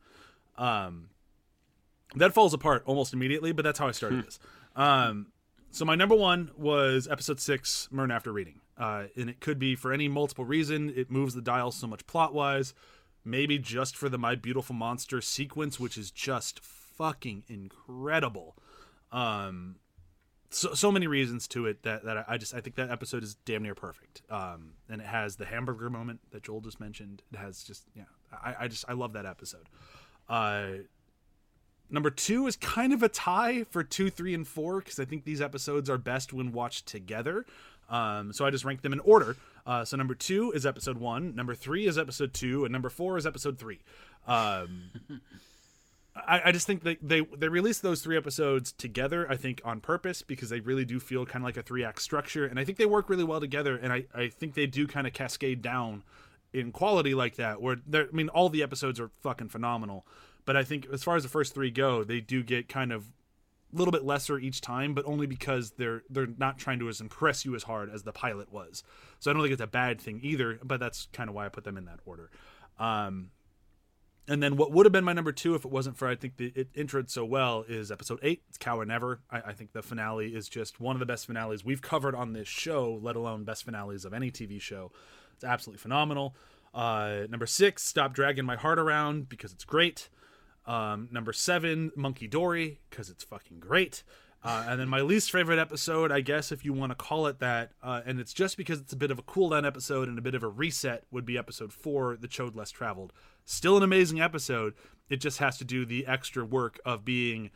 [0.56, 1.10] Um,
[2.14, 4.38] that falls apart almost immediately, but that's how I started this.
[4.76, 5.28] Um,
[5.70, 9.76] so my number one was episode six, Murn After Reading, uh, and it could be
[9.76, 10.92] for any multiple reason.
[10.94, 12.74] It moves the dial so much plot wise,
[13.24, 18.56] maybe just for the My Beautiful Monster sequence, which is just fucking incredible.
[19.12, 19.76] Um,
[20.50, 23.34] so so many reasons to it that that I just I think that episode is
[23.44, 24.22] damn near perfect.
[24.28, 27.22] Um, and it has the hamburger moment that Joel just mentioned.
[27.32, 29.68] It has just yeah, I, I just I love that episode.
[30.28, 30.68] Uh,
[31.88, 35.24] number two is kind of a tie for two, three, and four because I think
[35.24, 37.46] these episodes are best when watched together.
[37.88, 39.36] Um, so I just ranked them in order.
[39.66, 43.16] Uh, so number two is episode one, number three is episode two, and number four
[43.18, 43.80] is episode three.
[44.26, 44.90] Um,
[46.26, 49.26] I, I just think that they they released those three episodes together.
[49.30, 52.02] I think on purpose because they really do feel kind of like a three act
[52.02, 53.76] structure, and I think they work really well together.
[53.76, 56.02] And I I think they do kind of cascade down
[56.52, 57.60] in quality like that.
[57.60, 60.06] Where I mean, all the episodes are fucking phenomenal,
[60.44, 63.12] but I think as far as the first three go, they do get kind of
[63.72, 67.00] a little bit lesser each time, but only because they're they're not trying to as
[67.00, 68.82] impress you as hard as the pilot was.
[69.18, 71.48] So I don't think it's a bad thing either, but that's kind of why I
[71.48, 72.30] put them in that order.
[72.78, 73.30] Um,
[74.30, 76.36] and then what would have been my number two if it wasn't for I think
[76.36, 78.42] the, it introed so well is episode eight.
[78.48, 79.20] It's Cow or Never.
[79.28, 82.32] I, I think the finale is just one of the best finales we've covered on
[82.32, 84.92] this show, let alone best finales of any TV show.
[85.34, 86.36] It's absolutely phenomenal.
[86.72, 90.08] Uh, number six, Stop Dragging My Heart Around because it's great.
[90.64, 94.04] Um, number seven, Monkey Dory because it's fucking great.
[94.42, 97.40] Uh, and then my least favorite episode, I guess, if you want to call it
[97.40, 100.18] that, uh, and it's just because it's a bit of a cool down episode and
[100.18, 103.12] a bit of a reset, would be episode four, The Chode Less Traveled.
[103.44, 104.74] Still an amazing episode.
[105.10, 107.50] It just has to do the extra work of being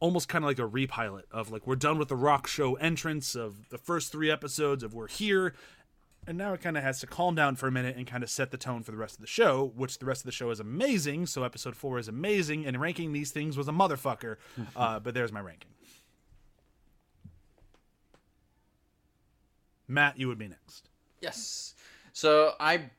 [0.00, 3.34] almost kind of like a repilot of like we're done with the rock show entrance
[3.34, 5.54] of the first three episodes of we're here
[6.26, 8.28] and now it kind of has to calm down for a minute and kind of
[8.28, 10.50] set the tone for the rest of the show which the rest of the show
[10.50, 14.36] is amazing so episode four is amazing and ranking these things was a motherfucker
[14.76, 15.70] uh, but there's my ranking
[19.88, 20.88] matt you would be next
[21.24, 21.74] Yes.
[22.12, 22.90] So I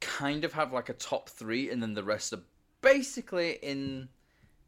[0.00, 2.40] kind of have like a top three, and then the rest are
[2.80, 4.08] basically in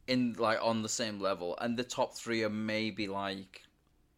[0.07, 3.63] in like on the same level, and the top three are maybe like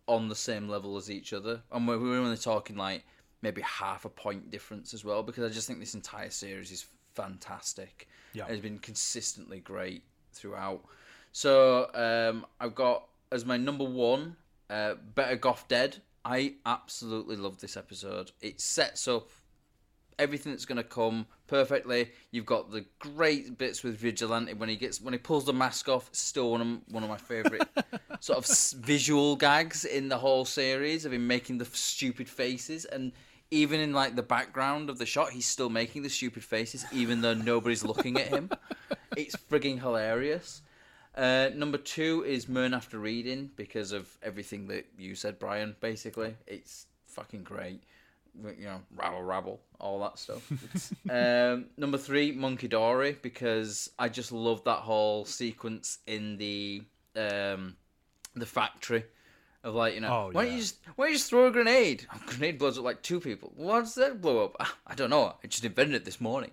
[0.06, 3.04] on the same level as each other, and we're, we're only talking like
[3.40, 6.86] maybe half a point difference as well, because I just think this entire series is
[7.14, 8.08] fantastic.
[8.32, 8.46] Yeah.
[8.48, 10.02] It's been consistently great
[10.32, 10.84] throughout.
[11.32, 14.36] So um, I've got as my number one,
[14.68, 16.02] uh, Better Goff Dead.
[16.24, 18.32] I absolutely love this episode.
[18.40, 19.30] It sets up
[20.18, 22.10] everything that's going to come perfectly.
[22.30, 25.88] You've got the great bits with Vigilante when he gets when he pulls the mask
[25.88, 26.08] off.
[26.08, 27.68] It's still one of one of my favorite
[28.20, 28.46] sort of
[28.84, 33.12] visual gags in the whole series of him making the stupid faces and.
[33.50, 37.22] Even in like the background of the shot, he's still making the stupid faces, even
[37.22, 38.50] though nobody's looking at him.
[39.16, 40.60] It's frigging hilarious.
[41.18, 45.74] Uh, number two is Murn After Reading because of everything that you said, Brian.
[45.80, 47.82] Basically, it's fucking great.
[48.40, 50.48] You know, rabble rabble, all that stuff.
[51.10, 56.84] um, number three, Monkey Dory, because I just love that whole sequence in the
[57.16, 57.74] um,
[58.36, 59.04] the factory
[59.64, 61.50] of like you know, Oh, why don't you just why don't you just throw a
[61.50, 62.06] grenade?
[62.14, 63.52] A grenade blows up like two people.
[63.56, 64.56] Why does that blow up?
[64.60, 65.34] "Ah, I don't know.
[65.42, 66.52] I just invented it this morning.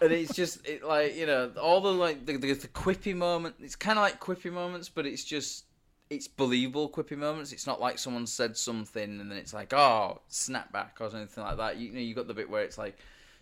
[0.00, 3.56] And it's just it like you know all the like the, the, the quippy moment.
[3.60, 5.64] It's kind of like quippy moments, but it's just
[6.10, 7.52] it's believable quippy moments.
[7.52, 11.56] It's not like someone said something and then it's like oh snapback or anything like
[11.58, 11.76] that.
[11.76, 12.98] You, know you got the bit where it's like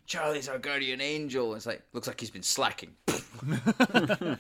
[0.06, 1.54] Charlie's our guardian angel.
[1.54, 2.94] It's like looks like he's been slacking.
[3.90, 4.38] um,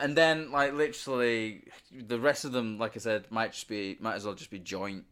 [0.00, 1.62] and then like literally
[1.92, 4.58] the rest of them, like I said, might just be might as well just be
[4.58, 5.04] joint.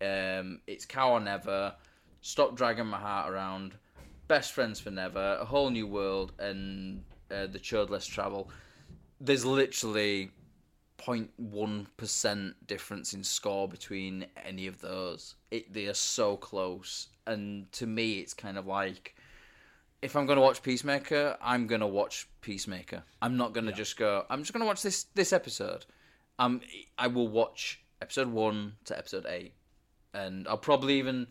[0.00, 1.74] Um, it's cow or never.
[2.20, 3.74] Stop dragging my heart around.
[4.28, 5.38] Best friends for never.
[5.40, 8.50] A whole new world and uh, the chode less travel.
[9.20, 10.30] There's literally
[10.98, 15.36] 0.1 percent difference in score between any of those.
[15.50, 19.14] It they are so close, and to me, it's kind of like
[20.02, 23.02] if I'm going to watch Peacemaker, I'm going to watch Peacemaker.
[23.22, 24.24] I'm not going to just go.
[24.28, 25.86] I'm just going to watch this this episode.
[26.38, 26.60] Um,
[26.98, 29.54] I will watch episode one to episode eight,
[30.12, 31.28] and I'll probably even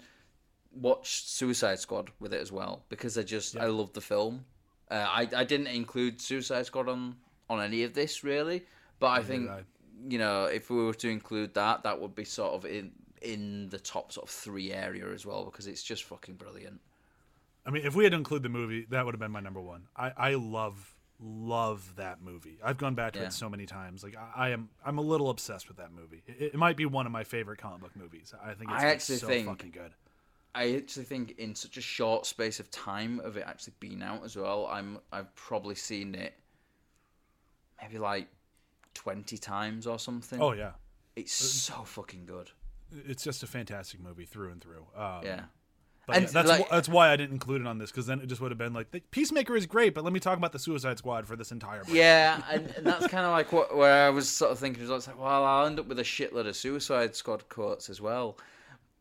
[0.76, 4.46] watch Suicide Squad with it as well because I just I love the film.
[4.92, 7.16] Uh, I I didn't include Suicide Squad on
[7.50, 8.64] on any of this really,
[9.00, 9.50] but I think
[10.10, 13.70] you know if we were to include that, that would be sort of in in
[13.70, 16.80] the top sort of three area as well because it's just fucking brilliant.
[17.66, 19.60] I mean, if we had to include the movie, that would have been my number
[19.62, 19.84] one.
[19.98, 22.60] I, I love love that movie.
[22.64, 23.28] I've gone back to Yeah.
[23.28, 24.04] it so many times.
[24.04, 26.22] Like I, I am, I'm a little obsessed with that movie.
[26.28, 28.34] It, it might be one of my favorite comic book movies.
[28.44, 29.94] I think it's I actually so think- fucking good.
[30.56, 34.24] I actually think in such a short space of time of it actually being out
[34.24, 36.34] as well, I'm I've probably seen it
[37.82, 38.28] maybe like
[38.94, 40.42] twenty times or something.
[40.42, 40.72] Oh yeah,
[41.16, 42.52] it's so fucking good.
[43.08, 44.86] it's just a fantastic movie through and through.
[44.96, 45.42] Um, Yeah.
[46.08, 48.22] But And, yeah, that's like- that's why I didn't include it on this because then
[48.22, 50.52] it just would have been like the Peacemaker is great, but let me talk about
[50.52, 51.84] the Suicide Squad for this entire.
[51.84, 51.96] break.
[51.96, 54.88] Yeah, and, and that's kind of like what where I was sort of thinking.
[54.88, 58.00] I was like, well, I'll end up with a shitload of Suicide Squad quotes as
[58.00, 58.38] well.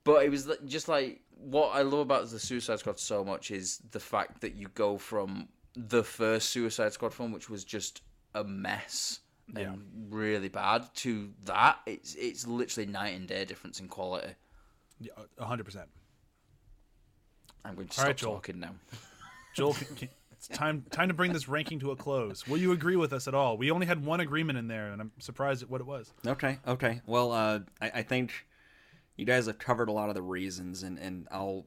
[0.02, 3.80] But it was just like what I love about the Suicide Squad so much is
[3.90, 8.02] the fact that you go from the first Suicide Squad film, which was just
[8.34, 9.74] a mess and Yeah.
[10.08, 11.78] really bad, to that.
[11.86, 14.34] It's it's literally night and day difference in quality.
[15.00, 15.88] Yeah, a hundred percent.
[17.64, 18.32] I'm going to All stop right, Joel.
[18.34, 18.74] talking now.
[19.54, 22.46] Joel, can, can, it's time time to bring this ranking to a close.
[22.46, 23.56] Will you agree with us at all?
[23.56, 26.12] We only had one agreement in there, and I'm surprised at what it was.
[26.26, 27.00] Okay, okay.
[27.06, 28.32] Well, uh, I, I think
[29.16, 31.66] you guys have covered a lot of the reasons, and, and I'll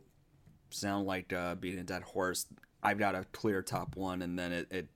[0.69, 2.45] sound like uh, beating a dead horse.
[2.83, 4.87] I've got a clear top one, and then it, it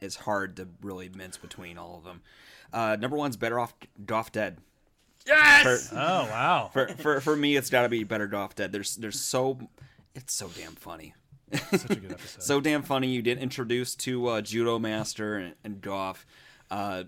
[0.00, 2.22] it's hard to really mince between all of them.
[2.72, 3.74] Uh, number one's Better Off
[4.10, 4.58] Off Dead.
[5.26, 5.88] Yes.
[5.88, 6.70] For, Oh wow!
[6.72, 8.72] for, for for me, it's got to be Better Off Dead.
[8.72, 9.58] There's there's so
[10.14, 11.14] it's so damn funny.
[11.70, 12.42] Such a good episode.
[12.42, 13.08] so damn funny.
[13.08, 16.26] You get introduced to uh, Judo Master and, and Goff.
[16.70, 17.04] Uh,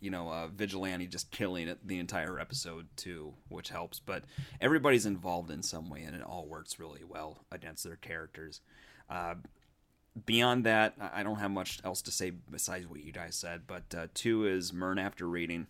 [0.00, 3.98] you know, uh, Vigilante just killing it the entire episode too, which helps.
[3.98, 4.24] But
[4.60, 8.60] everybody's involved in some way, and it all works really well against their characters.
[9.08, 9.34] Uh,
[10.26, 13.62] beyond that, I don't have much else to say besides what you guys said.
[13.66, 15.66] But uh, two is Murn after reading.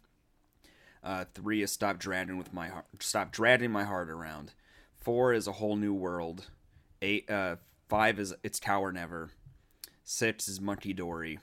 [1.03, 2.87] Uh, three is stop dragging with my heart.
[3.01, 4.53] Stop dragging my heart around.
[4.97, 6.51] Four is a whole new world.
[7.01, 7.57] Eight, uh,
[7.89, 9.31] five is it's Cow or Never.
[10.05, 11.39] Six is Monkey Dory.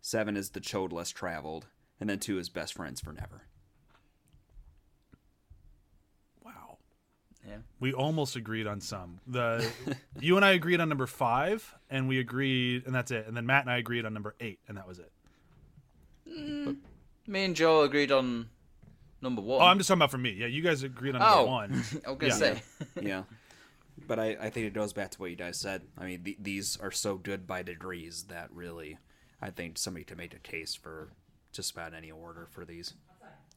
[0.00, 1.66] Seven is the Chode Less Traveled,
[2.00, 3.42] and then two is Best Friends for Never.
[6.44, 6.78] wow.
[7.46, 7.56] Yeah.
[7.80, 9.20] We almost agreed on some.
[9.26, 9.68] The
[10.20, 13.26] you and I agreed on number five, and we agreed, and that's it.
[13.26, 15.12] And then Matt and I agreed on number eight, and that was it.
[16.28, 16.76] Mm,
[17.26, 18.48] me and Joe agreed on
[19.22, 19.62] number one.
[19.62, 20.30] Oh, I'm just talking about for me.
[20.32, 21.46] Yeah, you guys agreed on number Oh.
[21.46, 21.72] one.
[22.06, 22.34] I was gonna Yeah.
[22.34, 22.62] say.
[23.00, 23.22] yeah,
[24.06, 25.82] but I, I think it goes back to what you guys said.
[25.96, 28.98] I mean, th- these are so good by degrees that really,
[29.40, 31.12] I think somebody could make a case for
[31.52, 32.94] just about any order for these.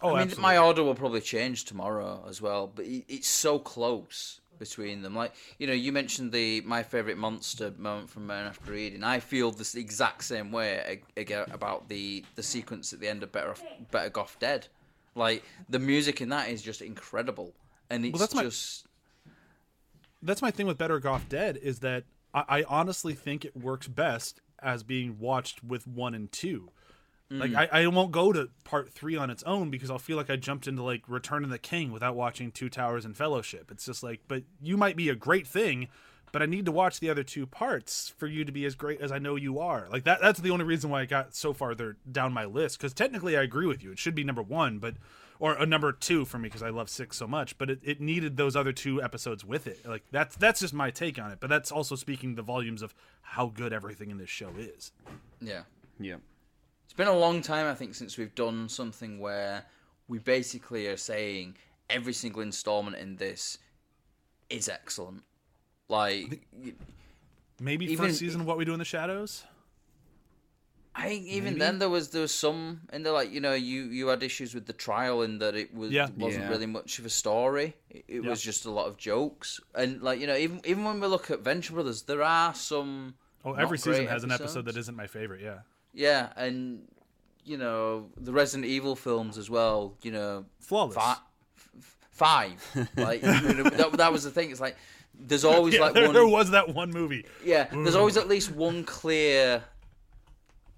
[0.02, 0.42] Oh, I mean, absolutely.
[0.42, 4.40] my order will probably change tomorrow as well, but it's so close.
[4.58, 5.16] between them.
[5.16, 9.04] Like you know, you mentioned the my favorite monster moment from Man After Reading.
[9.04, 13.32] I feel this exact same way again about the the sequence at the end of
[13.32, 14.68] Better Off, Better Goff Dead.
[15.16, 17.54] Like the music in that is just incredible,
[17.90, 18.86] and it's Well, that's my- just
[20.22, 23.88] That's my thing with Better Off Dead is that I, I honestly think it works
[23.88, 26.70] best as being watched with one and two.
[27.32, 27.70] Like mm.
[27.72, 30.36] I, I won't go to part three on its own because I'll feel like I
[30.36, 33.72] jumped into like Return of the King without watching Two Towers and Fellowship.
[33.72, 35.88] It's just like, but you might be a great thing,
[36.34, 39.00] but I need to watch the other two parts for you to be as great
[39.00, 39.88] as I know you are.
[39.90, 42.78] Like that that's the only reason why I got so far there down my list.
[42.78, 43.94] Because technically I agree with you.
[43.94, 44.96] It should be number one, but
[45.40, 47.58] or a number two for me because I love six so much.
[47.58, 49.86] But it, it needed those other two episodes with it.
[49.88, 51.40] Like that's that's just my take on it.
[51.40, 54.92] But that's also speaking the volumes of how good everything in this show is.
[55.40, 55.64] yeah.
[56.00, 56.16] Yeah.
[56.92, 59.64] It's been a long time, I think, since we've done something where
[60.10, 61.56] we basically are saying
[61.90, 63.60] every single installment in this
[64.50, 65.24] is excellent.
[65.88, 66.42] Like,
[67.62, 69.46] Maybe Even- first season of What We Do in the Shadows.
[70.94, 71.60] I think even Maybe.
[71.60, 74.54] then there was there was some in there like you know you you had issues
[74.54, 76.10] with the trial in that it was Yeah.
[76.18, 76.50] wasn't Yeah.
[76.50, 77.78] really much of a story.
[77.90, 81.00] It, it was just a lot of jokes and like you know even even when
[81.00, 83.16] we look at Venture Brothers, there are some.
[83.46, 85.40] Oh, every season great has an episode that isn't my favorite.
[85.42, 85.60] Yeah,
[85.94, 86.88] Yeah, and
[87.46, 89.96] you know the Resident Evil films as well.
[90.02, 90.96] You know, flawless.
[90.96, 91.18] fi-
[91.78, 92.88] f- five.
[92.98, 94.52] Like you know, that, that was the thing.
[94.52, 94.78] It's like
[95.14, 96.14] there's always Yeah, like there, one.
[96.14, 97.26] there was that one movie.
[97.44, 99.64] Yeah, there's always at least one clear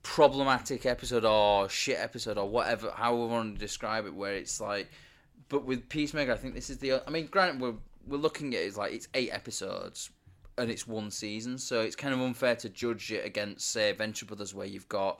[0.01, 4.59] problematic episode or shit episode or whatever, how we want to describe it, where it's
[4.59, 4.89] like.
[5.49, 7.03] But with Peacemaker, I think this is the.
[7.05, 7.75] I mean, granted, we're
[8.07, 10.09] we're looking at it as like it's eight episodes
[10.57, 14.25] and it's one season, so it's kind of unfair to judge it against, say, Venture
[14.25, 15.19] Brothers, where you've got.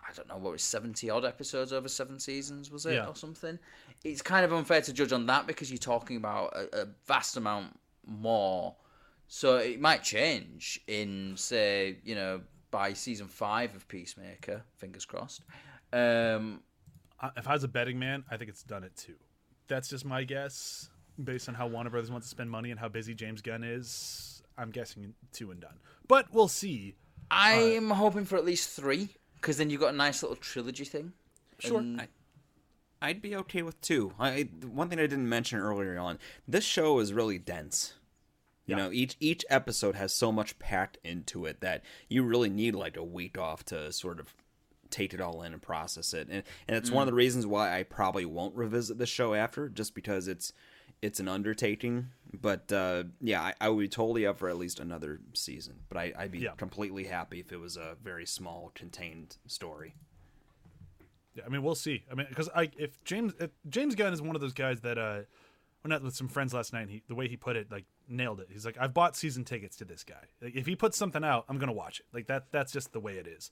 [0.00, 3.06] I don't know what was seventy odd episodes over seven seasons, was it Yeah.
[3.08, 3.58] or something?
[4.04, 7.36] It's kind of unfair to judge on that because you're talking about a, a vast
[7.36, 8.74] amount more.
[9.26, 12.40] So it might change in, say, you know,
[12.70, 14.62] by season five of Peacemaker.
[14.78, 15.42] Fingers crossed.
[15.92, 16.62] Um,
[17.36, 19.16] If I was a betting man, I think it's done it too.
[19.66, 20.88] That's just my guess,
[21.22, 24.37] based on how Warner Brothers wants to spend money and how busy James Gunn is.
[24.58, 26.96] I'm guessing two and done, but we'll see.
[27.30, 31.12] I'm hoping for at least three because then you've got a nice little trilogy thing.
[31.58, 31.78] Sure.
[31.78, 32.08] And- I-
[33.00, 34.12] I'd be okay with two.
[34.18, 36.18] I one thing I didn't mention earlier on.
[36.48, 37.94] This show is really dense.
[38.66, 38.84] You Yeah.
[38.84, 42.96] know, each each episode has so much packed into it that you really need like
[42.96, 44.34] a week off to sort of
[44.90, 46.28] take it all in and process it.
[46.28, 47.12] And and it's one of mm.
[47.12, 50.52] the reasons why I probably won't revisit the show after, just because it's
[51.02, 52.08] it's an undertaking.
[52.40, 55.76] But uh, yeah, I, I would be totally up for at least another season.
[55.88, 56.52] But I, I'd be Yeah.
[56.56, 59.94] completely happy if it was a very small, contained story.
[61.34, 62.04] Yeah, I mean, we'll see.
[62.10, 64.98] I mean, because I if James if James Gunn is one of those guys that
[64.98, 65.20] uh,
[65.84, 66.82] went out with some friends last night.
[66.82, 68.48] And he the way he put it, like nailed it.
[68.50, 70.24] He's like, I've bought season tickets to this guy.
[70.42, 72.06] Like, if he puts something out, I'm gonna watch it.
[72.12, 72.46] Like that.
[72.50, 73.50] That's just the way it is.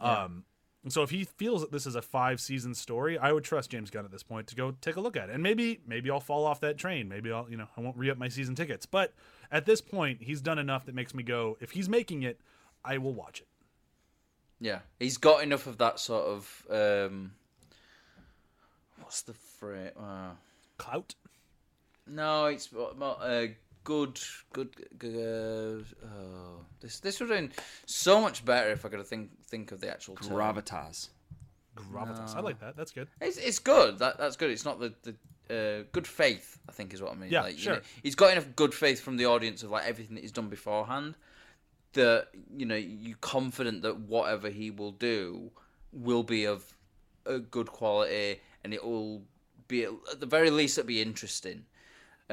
[0.00, 0.44] Um,
[0.84, 3.70] and so if he feels that this is a five season story, I would trust
[3.70, 5.34] James Gunn at this point to go take a look at it.
[5.34, 7.08] And maybe maybe I'll fall off that train.
[7.08, 8.84] Maybe I'll you know I won't re up my season tickets.
[8.84, 9.12] But
[9.50, 11.56] at this point, he's done enough that makes me go.
[11.60, 12.40] If he's making it,
[12.84, 13.46] I will watch it.
[14.60, 16.66] Yeah, he's got enough of that sort of.
[16.70, 17.32] Um,
[19.00, 19.92] what's the phrase?
[19.96, 20.30] Uh,
[20.78, 21.14] Clout.
[22.08, 23.46] no, it's more, uh,
[23.84, 24.20] good,
[24.52, 24.70] good.
[24.98, 27.52] good uh, oh, this this would have been
[27.86, 30.36] so much better if I could have think think of the actual term.
[30.36, 31.08] Gravitas.
[31.76, 32.36] Gravitas.
[32.36, 32.76] I like that.
[32.76, 33.08] That's good.
[33.20, 33.98] It's it's good.
[33.98, 34.50] That that's good.
[34.50, 35.14] It's not the the.
[35.50, 37.30] Uh, good faith, I think, is what I mean.
[37.30, 37.74] Yeah, like, you sure.
[37.74, 40.48] know, he's got enough good faith from the audience of like everything that he's done
[40.48, 41.14] beforehand
[41.92, 45.50] that you know you're confident that whatever he will do
[45.92, 46.74] will be of
[47.26, 49.22] a good quality and it will
[49.68, 51.64] be at the very least it'll be interesting.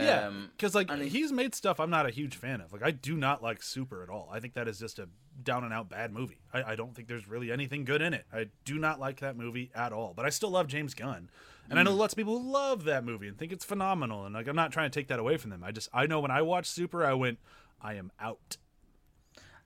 [0.04, 2.72] Yeah, Um, because like and he's made stuff I'm not a huge fan of.
[2.74, 4.30] Like I do not like Super at all.
[4.32, 5.08] I think that is just a
[5.42, 6.40] down and out bad movie.
[6.54, 8.26] I, I don't think there's really anything good in it.
[8.34, 10.14] I do not like that movie at all.
[10.16, 11.30] But I still love James Gunn,
[11.70, 11.86] and I Mm.
[11.86, 14.26] know lots of people who love that movie and think it's phenomenal.
[14.26, 15.64] And like I'm not trying to take that away from them.
[15.64, 17.40] I just I know when I watched Super, I went,
[17.82, 18.58] I am out.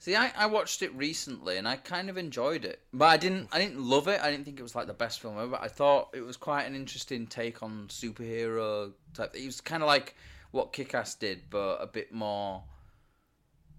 [0.03, 3.47] See, I, I watched it recently and I kind of enjoyed it, but I didn't
[3.53, 4.19] I didn't love it.
[4.19, 5.55] I didn't think it was like the best film ever.
[5.55, 9.33] I thought it was quite an interesting take on superhero type.
[9.33, 10.17] It was kind of like
[10.51, 12.63] what Kick-Ass did, but a bit more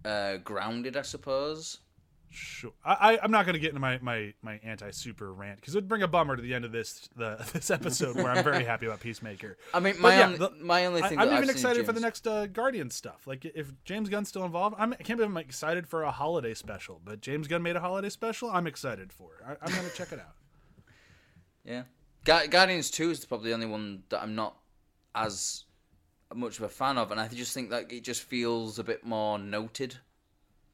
[0.07, 1.81] uh, grounded, I suppose.
[2.35, 2.73] Sure.
[2.85, 5.79] I, I I'm not gonna get into my my my anti Super rant because it
[5.79, 8.65] would bring a bummer to the end of this the this episode where I'm very
[8.73, 9.57] happy about Peacemaker.
[9.73, 11.19] I mean, my yeah, only, the- my only I, thing.
[11.19, 13.27] I'm that even I've seen excited for the next uh, Guardian stuff.
[13.27, 16.55] Like if James Gunn's still involved, I'm, I can't believe I'm excited for a holiday
[16.55, 17.01] special.
[17.05, 18.51] But James Gunn made a holiday special.
[18.51, 19.45] I'm excited for it.
[19.47, 20.35] I, I'm gonna check it out.
[21.67, 21.85] Yeah,
[22.25, 24.57] Gu- Guardians Two is probably the only one that I'm not
[25.15, 25.65] as
[26.35, 29.05] much of a fan of, and I just think that it just feels a bit
[29.07, 29.97] more noted.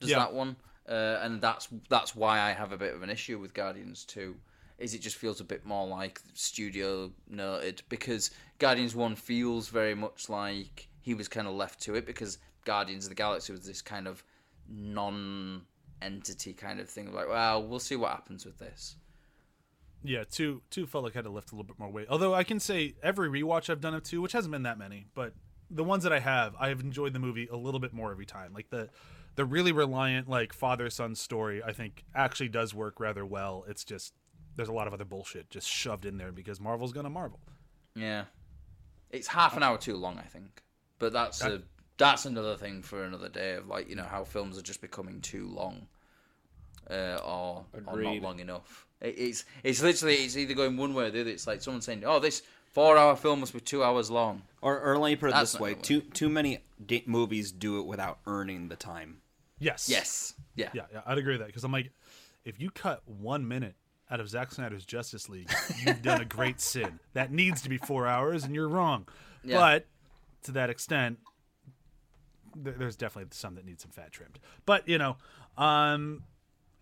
[0.01, 0.19] Does Yeah.
[0.19, 0.57] that one?
[0.91, 4.35] Uh, and that's that's why I have a bit of an issue with Guardians Two.
[4.79, 9.95] Is it just feels a bit more like studio noted because Guardians One feels very
[9.95, 13.65] much like he was kind of left to it because Guardians of the Galaxy was
[13.65, 14.25] this kind of
[14.69, 17.13] non-entity kind of thing.
[17.13, 18.97] Like, well, we'll see what happens with this.
[20.03, 22.07] Yeah, two two felt like I had to lift a little bit more weight.
[22.11, 25.07] Although I can say every rewatch I've done of two, which hasn't been that many,
[25.15, 25.35] but
[25.71, 28.27] the ones that I have, I have enjoyed the movie a little bit more every
[28.27, 28.53] time.
[28.53, 28.89] Like the
[29.41, 33.65] the really reliant like father son story, I think actually does work rather well.
[33.67, 34.13] It's just
[34.55, 37.41] there's a lot of other bullshit just shoved in there because Marvel's gonna Marvel.
[37.95, 38.25] Yeah,
[39.09, 40.63] it's half an hour too long, I think.
[40.99, 41.63] But that's a
[41.97, 45.23] that's another thing for another day of like you know how films are just becoming
[45.23, 45.87] too long,
[46.91, 48.87] uh, or or not long enough.
[49.01, 51.31] It, it's it's literally it's either going one way or the other.
[51.31, 54.99] It's like someone saying, "Oh, this four-hour film must be two hours long." Or, or
[54.99, 57.87] let me put it That's this not way: too too many ga- movies do it
[57.87, 59.23] without earning the time.
[59.61, 59.89] Yes.
[59.89, 61.93] Yes, yeah, Yeah, yeah, I'd agree with that because I'm like,
[62.45, 63.75] if you cut one minute
[64.11, 65.51] out of Zack Snyder's Justice League,
[65.87, 66.99] you've done a great sin.
[67.13, 69.07] That needs to be four hours, and you're wrong.
[69.45, 69.59] Yeah.
[69.59, 69.87] But
[70.45, 71.19] to that extent,
[72.65, 74.39] th- there's definitely some that need some fat trimmed.
[74.67, 75.17] But you know,
[75.57, 76.25] um,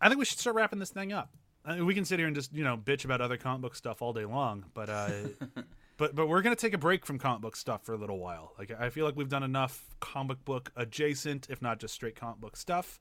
[0.01, 1.31] I think we should start wrapping this thing up.
[1.64, 3.74] I mean, we can sit here and just you know bitch about other comic book
[3.74, 5.11] stuff all day long, but uh,
[5.99, 8.55] but but we're gonna take a break from comic book stuff for a little while.
[8.59, 12.40] Like I feel like we've done enough comic book adjacent, if not just straight comic
[12.40, 12.99] book stuff.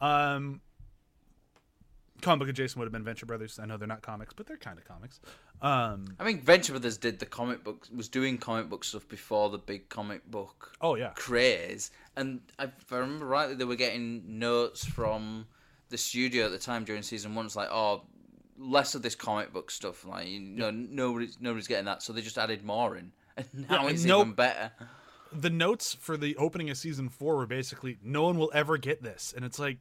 [0.00, 0.60] Um,
[2.20, 3.58] comic book adjacent would have been Venture Brothers.
[3.58, 5.20] I know they're not comics, but they're kind of comics.
[5.60, 9.48] Um, I mean, Venture Brothers did the comic book was doing comic book stuff before
[9.50, 13.76] the big comic book oh yeah, craze, and I- if I remember rightly, they were
[13.76, 15.46] getting notes from
[15.90, 17.44] the studio at the time during season one.
[17.46, 18.02] It's like, oh,
[18.58, 20.04] less of this comic book stuff.
[20.04, 23.86] Like, you know, nobody's nobody's getting that, so they just added more in, and now
[23.86, 24.70] and it's no- even better.
[25.32, 29.02] the notes for the opening of season four were basically no one will ever get
[29.02, 29.32] this.
[29.34, 29.78] And it's like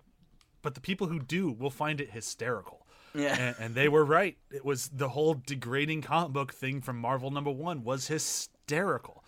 [0.61, 2.85] but the people who do will find it hysterical.
[3.13, 3.35] Yeah.
[3.37, 4.37] and, and they were right.
[4.51, 9.23] It was the whole degrading comic book thing from marvel number one was hysterical.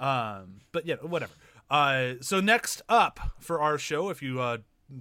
[0.00, 1.32] Um but yeah whatever.
[1.68, 4.58] Uh so next up for our show if you uh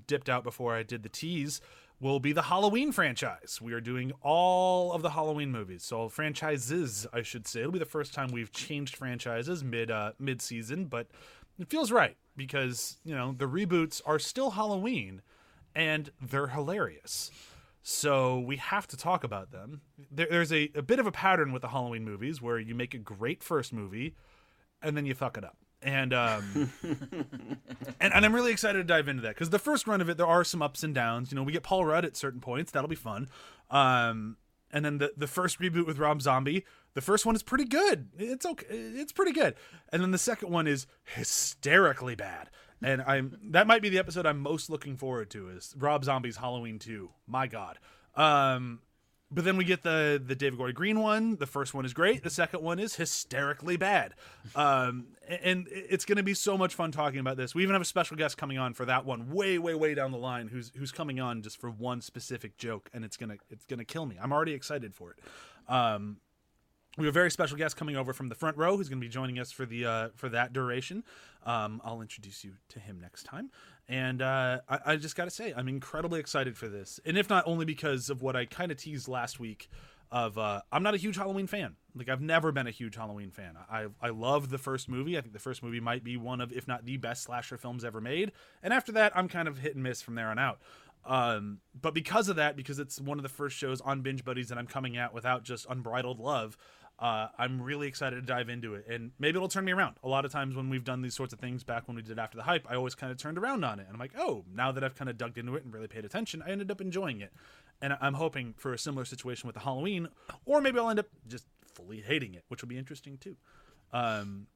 [0.08, 1.62] dipped out before i did the tease
[2.00, 3.60] will be the Halloween franchise.
[3.62, 5.84] We are doing all of the Halloween movies.
[5.84, 7.62] So franchises, I should say.
[7.62, 11.08] It'll be the first time we've changed franchises mid uh, mid season, but
[11.58, 15.22] it feels right because, you know, the reboots are still Halloween
[15.74, 17.32] and they're hilarious.
[17.82, 19.82] So we have to talk about them.
[20.12, 22.94] There, there's a, a bit of a pattern with the Halloween movies where you make
[22.94, 24.16] a great first movie
[24.82, 25.58] and then you fuck it up.
[25.86, 26.72] And um,
[28.00, 30.18] and, and I'm really excited to dive into that because the first run of it,
[30.18, 31.32] there are some ups and downs.
[31.32, 32.72] You know, we get Paul Rudd at certain points.
[32.72, 33.30] That'll be fun.
[33.70, 34.38] Um,
[34.72, 36.66] and then the the first reboot with Rob Zombie,
[36.96, 38.10] the first one is pretty good.
[38.18, 38.66] It's okay.
[38.68, 39.54] It's pretty good.
[39.92, 42.50] And then the second one is hysterically bad.
[42.82, 46.38] And I'm that might be the episode I'm most looking forward to is Rob Zombie's
[46.38, 47.12] Halloween 2.
[47.28, 47.78] My God.
[48.16, 48.80] Um,
[49.32, 51.38] but then we get the the David Gordon Green one.
[51.38, 52.24] The first one is great.
[52.24, 54.14] The second one is hysterically bad.
[54.56, 57.56] Um, and it's going to be so much fun talking about this.
[57.56, 60.12] We even have a special guest coming on for that one, way, way, way down
[60.12, 63.66] the line, who's who's coming on just for one specific joke, and it's gonna it's
[63.66, 64.18] gonna kill me.
[64.22, 65.20] I'm already excited for it.
[65.74, 66.18] Um,
[66.98, 69.06] we have a very special guest coming over from the front row who's going to
[69.06, 71.04] be joining us for the uh, for that duration.
[71.46, 73.52] Um, I'll introduce you to him next time.
[73.88, 77.30] And uh, I, I just got to say, I'm incredibly excited for this, and if
[77.30, 79.70] not only because of what I kind of teased last week.
[80.12, 81.76] Of uh, I'm not a huge Halloween fan.
[81.96, 83.58] Like I've never been a huge Halloween fan.
[83.70, 85.18] I I love the first movie.
[85.18, 87.84] I think the first movie might be one of, if not the best slasher films
[87.84, 88.32] ever made.
[88.62, 90.60] And after that, I'm kind of hit and miss from there on out.
[91.06, 94.50] Um, but because of that, because it's one of the first shows on Binge Buddies
[94.50, 96.56] that I'm coming at without just unbridled love,
[96.98, 98.86] uh, I'm really excited to dive into it.
[98.90, 99.96] And maybe it'll turn me around.
[100.04, 102.18] A lot of times when we've done these sorts of things back when we did
[102.18, 103.84] After the Hype, I always kind of turned around on it.
[103.88, 106.06] And I'm like, oh, now that I've kind of dug into it and really paid
[106.06, 107.34] attention, I ended up enjoying it.
[107.82, 110.08] And I'm hoping for a similar situation with the Halloween,
[110.46, 113.36] or maybe I'll end up just fully hating it, which will be interesting too.
[113.92, 114.48] Um,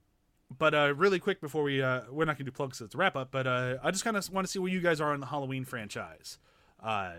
[0.58, 2.98] but uh, really quick before we uh, we're not gonna do plugs, so it's a
[2.98, 3.30] wrap up.
[3.32, 5.28] But uh, I just kind of want to see where you guys are in the
[5.28, 6.40] Halloween franchise,
[6.82, 7.12] uh,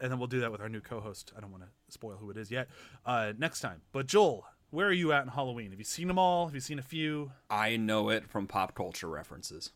[0.00, 1.32] and then we'll do that with our new co-host.
[1.36, 2.68] I don't want to spoil who it is yet.
[3.06, 3.82] Uh, next time.
[3.92, 5.70] But Joel, where are you at in Halloween?
[5.70, 6.46] Have you seen them all?
[6.46, 7.32] Have you seen a few?
[7.50, 9.72] I know it from pop culture references.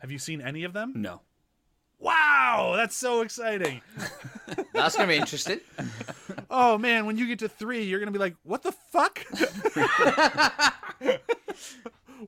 [0.00, 0.92] Have you seen any of them?
[0.94, 1.22] No.
[1.98, 3.80] Wow, that's so exciting!
[4.74, 5.60] That's gonna be interesting.
[6.50, 9.24] Oh man, when you get to three, you're gonna be like, "What the fuck?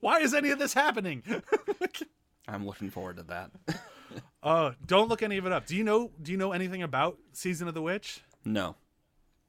[0.00, 1.22] Why is any of this happening?"
[2.48, 3.50] I'm looking forward to that.
[4.42, 5.66] Oh, don't look any of it up.
[5.66, 6.10] Do you know?
[6.20, 8.20] Do you know anything about Season of the Witch?
[8.44, 8.76] no.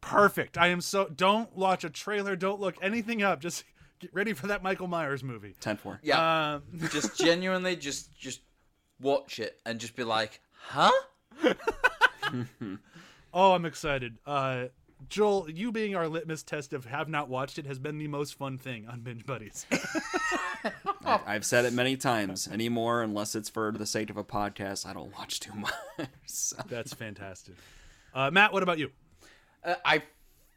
[0.02, 0.58] Perfect.
[0.58, 1.08] I am so.
[1.08, 2.36] Don't watch a trailer.
[2.36, 3.42] Don't look anything up.
[3.42, 3.64] Just
[4.00, 5.56] get ready for that Michael Myers movie.
[5.60, 6.00] Ten four.
[6.04, 8.42] Yeah, Um, just genuinely, just just
[9.02, 10.92] watch it and just be like, huh?
[13.34, 14.18] oh, I'm excited.
[14.26, 14.66] Uh,
[15.08, 18.36] Joel, you being our litmus test of have not watched it has been the most
[18.36, 19.66] fun thing on Binge Buddies.
[21.06, 22.48] I- I've said it many times.
[22.50, 25.74] Anymore, unless it's for the sake of a podcast, I don't watch too much.
[26.26, 27.56] So- That's fantastic.
[28.14, 28.92] Uh, Matt, what about you?
[29.64, 30.04] Uh, I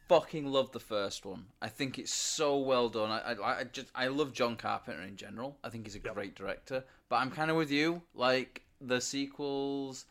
[0.07, 1.45] fucking love the first one.
[1.61, 3.09] I think it's so well done.
[3.09, 5.57] I, I, I just I love John Carpenter in general.
[5.63, 6.83] I think he's a great director.
[7.09, 8.01] But I'm kind of with you.
[8.13, 10.05] Like the sequels,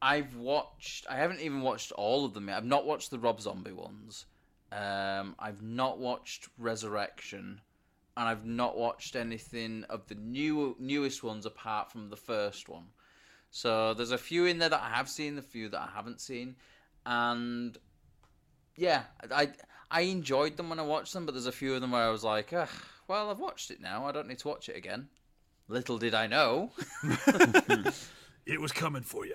[0.00, 1.06] I've watched.
[1.08, 2.56] I haven't even watched all of them yet.
[2.56, 4.26] I've not watched the Rob Zombie ones.
[4.70, 7.60] Um, I've not watched Resurrection,
[8.16, 12.84] and I've not watched anything of the new newest ones apart from the first one.
[13.50, 16.20] So there's a few in there that I have seen, a few that I haven't
[16.20, 16.56] seen,
[17.08, 17.76] and
[18.76, 19.02] yeah,
[19.32, 19.50] I
[19.90, 22.10] I enjoyed them when I watched them, but there's a few of them where I
[22.10, 22.68] was like, Ugh,
[23.08, 24.06] well, I've watched it now.
[24.06, 25.08] I don't need to watch it again.
[25.68, 26.70] Little did I know.
[28.46, 29.34] It was coming for you.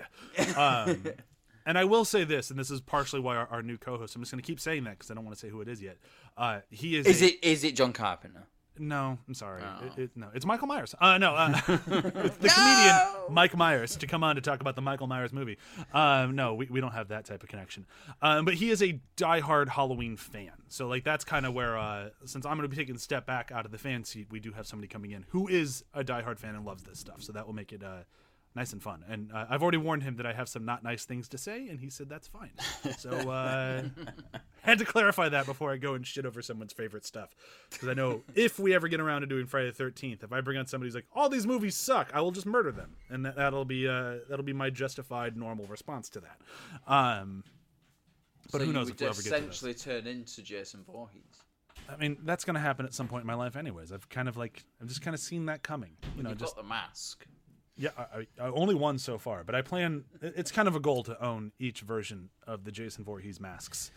[0.56, 1.04] Um,
[1.66, 4.16] and I will say this, and this is partially why our, our new co-host.
[4.16, 5.68] I'm just going to keep saying that because I don't want to say who it
[5.68, 5.98] is yet.
[6.36, 7.06] Uh, he is.
[7.06, 8.42] Is a- it is it John Carpenter?
[8.78, 9.62] No, I'm sorry.
[9.62, 9.86] Oh.
[9.86, 10.94] It, it, no, it's Michael Myers.
[11.00, 11.48] Uh, no, uh,
[11.86, 12.98] the comedian
[13.30, 15.58] Mike Myers to come on to talk about the Michael Myers movie.
[15.92, 17.86] Um, no, we, we don't have that type of connection.
[18.20, 20.52] Um, but he is a diehard Halloween fan.
[20.68, 23.26] So like that's kind of where uh, since I'm going to be taking a step
[23.26, 26.02] back out of the fan seat, we do have somebody coming in who is a
[26.02, 27.22] diehard fan and loves this stuff.
[27.22, 27.82] So that will make it.
[28.56, 31.04] Nice and fun, and uh, I've already warned him that I have some not nice
[31.04, 32.52] things to say, and he said that's fine.
[32.98, 33.82] So uh,
[34.62, 37.34] had to clarify that before I go and shit over someone's favorite stuff.
[37.68, 40.40] Because I know if we ever get around to doing Friday the Thirteenth, if I
[40.40, 43.26] bring on somebody who's like, "All these movies suck," I will just murder them, and
[43.26, 46.40] that, that'll be uh, that'll be my justified, normal response to that.
[46.86, 47.42] Um,
[48.52, 51.42] but so who knows if we'll ever get to essentially turn into Jason Voorhees.
[51.88, 53.90] I mean, that's going to happen at some point in my life, anyways.
[53.92, 55.96] I've kind of like I've just kind of seen that coming.
[56.16, 57.26] You know, You've just got the mask.
[57.76, 60.04] Yeah, I, I, I only one so far, but I plan.
[60.22, 63.90] It's kind of a goal to own each version of the Jason Voorhees masks.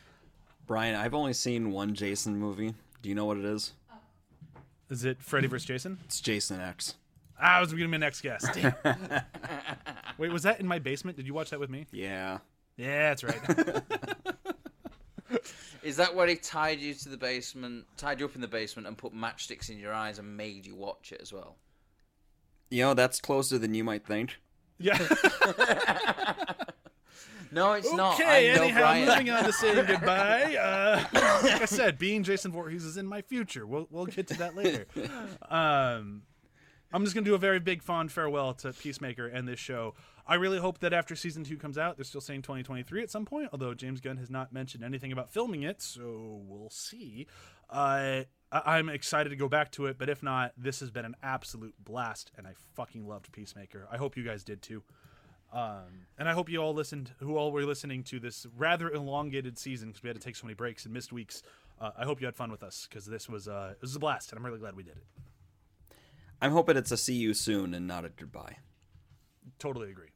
[0.65, 2.73] Brian, I've only seen one Jason movie.
[3.01, 3.73] Do you know what it is?
[4.89, 5.65] Is it Freddy vs.
[5.65, 5.99] Jason?
[6.05, 6.95] It's Jason X.
[7.39, 8.49] Ah, I was going to be my next guest.
[10.17, 11.17] Wait, was that in my basement?
[11.17, 11.86] Did you watch that with me?
[11.91, 12.39] Yeah.
[12.78, 13.39] Yeah, that's right.
[15.84, 18.88] Is that where he tied you to the basement, tied you up in the basement,
[18.88, 21.55] and put matchsticks in your eyes and made you watch it as well?
[22.70, 24.38] You know, that's closer than you might think.
[24.80, 24.97] yeah.
[27.49, 28.15] No, it's not.
[28.15, 29.07] Okay, anyhow, Brian.
[29.07, 30.55] moving on to saying goodbye.
[30.55, 31.01] Uh,
[31.43, 33.65] like I said, being Jason Voorhees is in my future.
[33.65, 34.86] We'll we'll get to that later.
[35.49, 36.24] Um,
[36.91, 39.93] I'm just gonna do a very big fond farewell to Peacemaker and this show.
[40.28, 43.24] I really hope that after season two comes out, they're still saying 2023 at some
[43.26, 43.49] point.
[43.53, 47.28] Although James Gunn has not mentioned anything about filming it, so we'll see.
[47.70, 51.06] Uh, I- I'm excited to go back to it, but if not, this has been
[51.06, 53.88] an absolute blast, and I fucking loved Peacemaker.
[53.91, 54.84] I hope you guys did too.
[55.54, 59.58] Um, and I hope you all listened, who all were listening to this rather elongated
[59.58, 61.41] season because we had to take so many breaks and missed weeks.
[61.80, 64.00] Uh, I hope you had fun with us because this was uh, this was a
[64.00, 65.06] blast, and I'm really glad we did it.
[66.41, 68.58] I'm hoping it's a see you soon and not a goodbye.
[69.58, 70.10] Totally agree.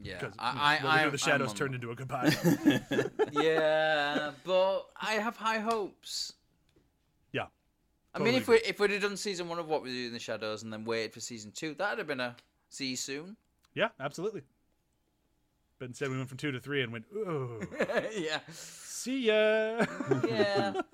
[0.00, 2.32] Yeah, Because I, I, I, the shadows I'm turned into a goodbye.
[3.32, 6.34] Yeah, but I have high hopes.
[8.14, 10.12] I mean, if we if we'd have done season one of what we do in
[10.12, 12.36] the shadows and then waited for season two, that'd have been a
[12.68, 13.36] see you soon.
[13.74, 14.42] yeah, absolutely.
[15.78, 17.60] But instead, we went from two to three and went, "Ooh,
[18.16, 19.84] yeah, see ya."
[20.28, 20.72] yeah.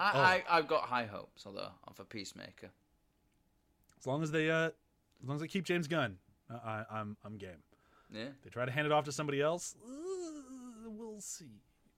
[0.00, 0.04] Oh.
[0.04, 2.70] I, I I've got high hopes, although of a peacemaker.
[3.98, 4.72] as long as they, uh, as
[5.26, 7.64] long as they keep James Gunn, uh, I, I'm I'm game.
[8.14, 8.26] Yeah.
[8.44, 9.74] They try to hand it off to somebody else.
[9.84, 11.50] uh, we'll see.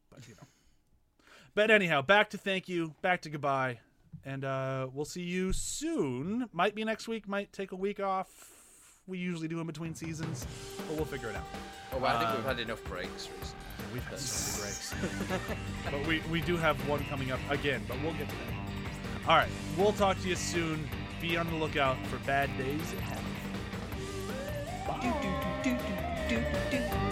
[0.09, 0.47] But you know.
[1.55, 3.79] But anyhow, back to thank you, back to goodbye,
[4.25, 6.49] and uh, we'll see you soon.
[6.53, 7.29] Might be next week.
[7.29, 8.29] Might take a week off.
[9.07, 10.47] We usually do in between seasons,
[10.87, 11.45] but we'll figure it out.
[11.93, 13.57] Oh, well, I think Um, we've had enough breaks recently.
[13.93, 15.51] We've had so many breaks,
[15.91, 17.83] but we we do have one coming up again.
[17.89, 19.29] But we'll get to that.
[19.29, 20.89] All right, we'll talk to you soon.
[21.21, 23.19] Be on the lookout for bad days ahead.
[24.87, 25.01] Bye.
[25.03, 25.79] Do, do, do,
[26.29, 27.10] do, do, do, do.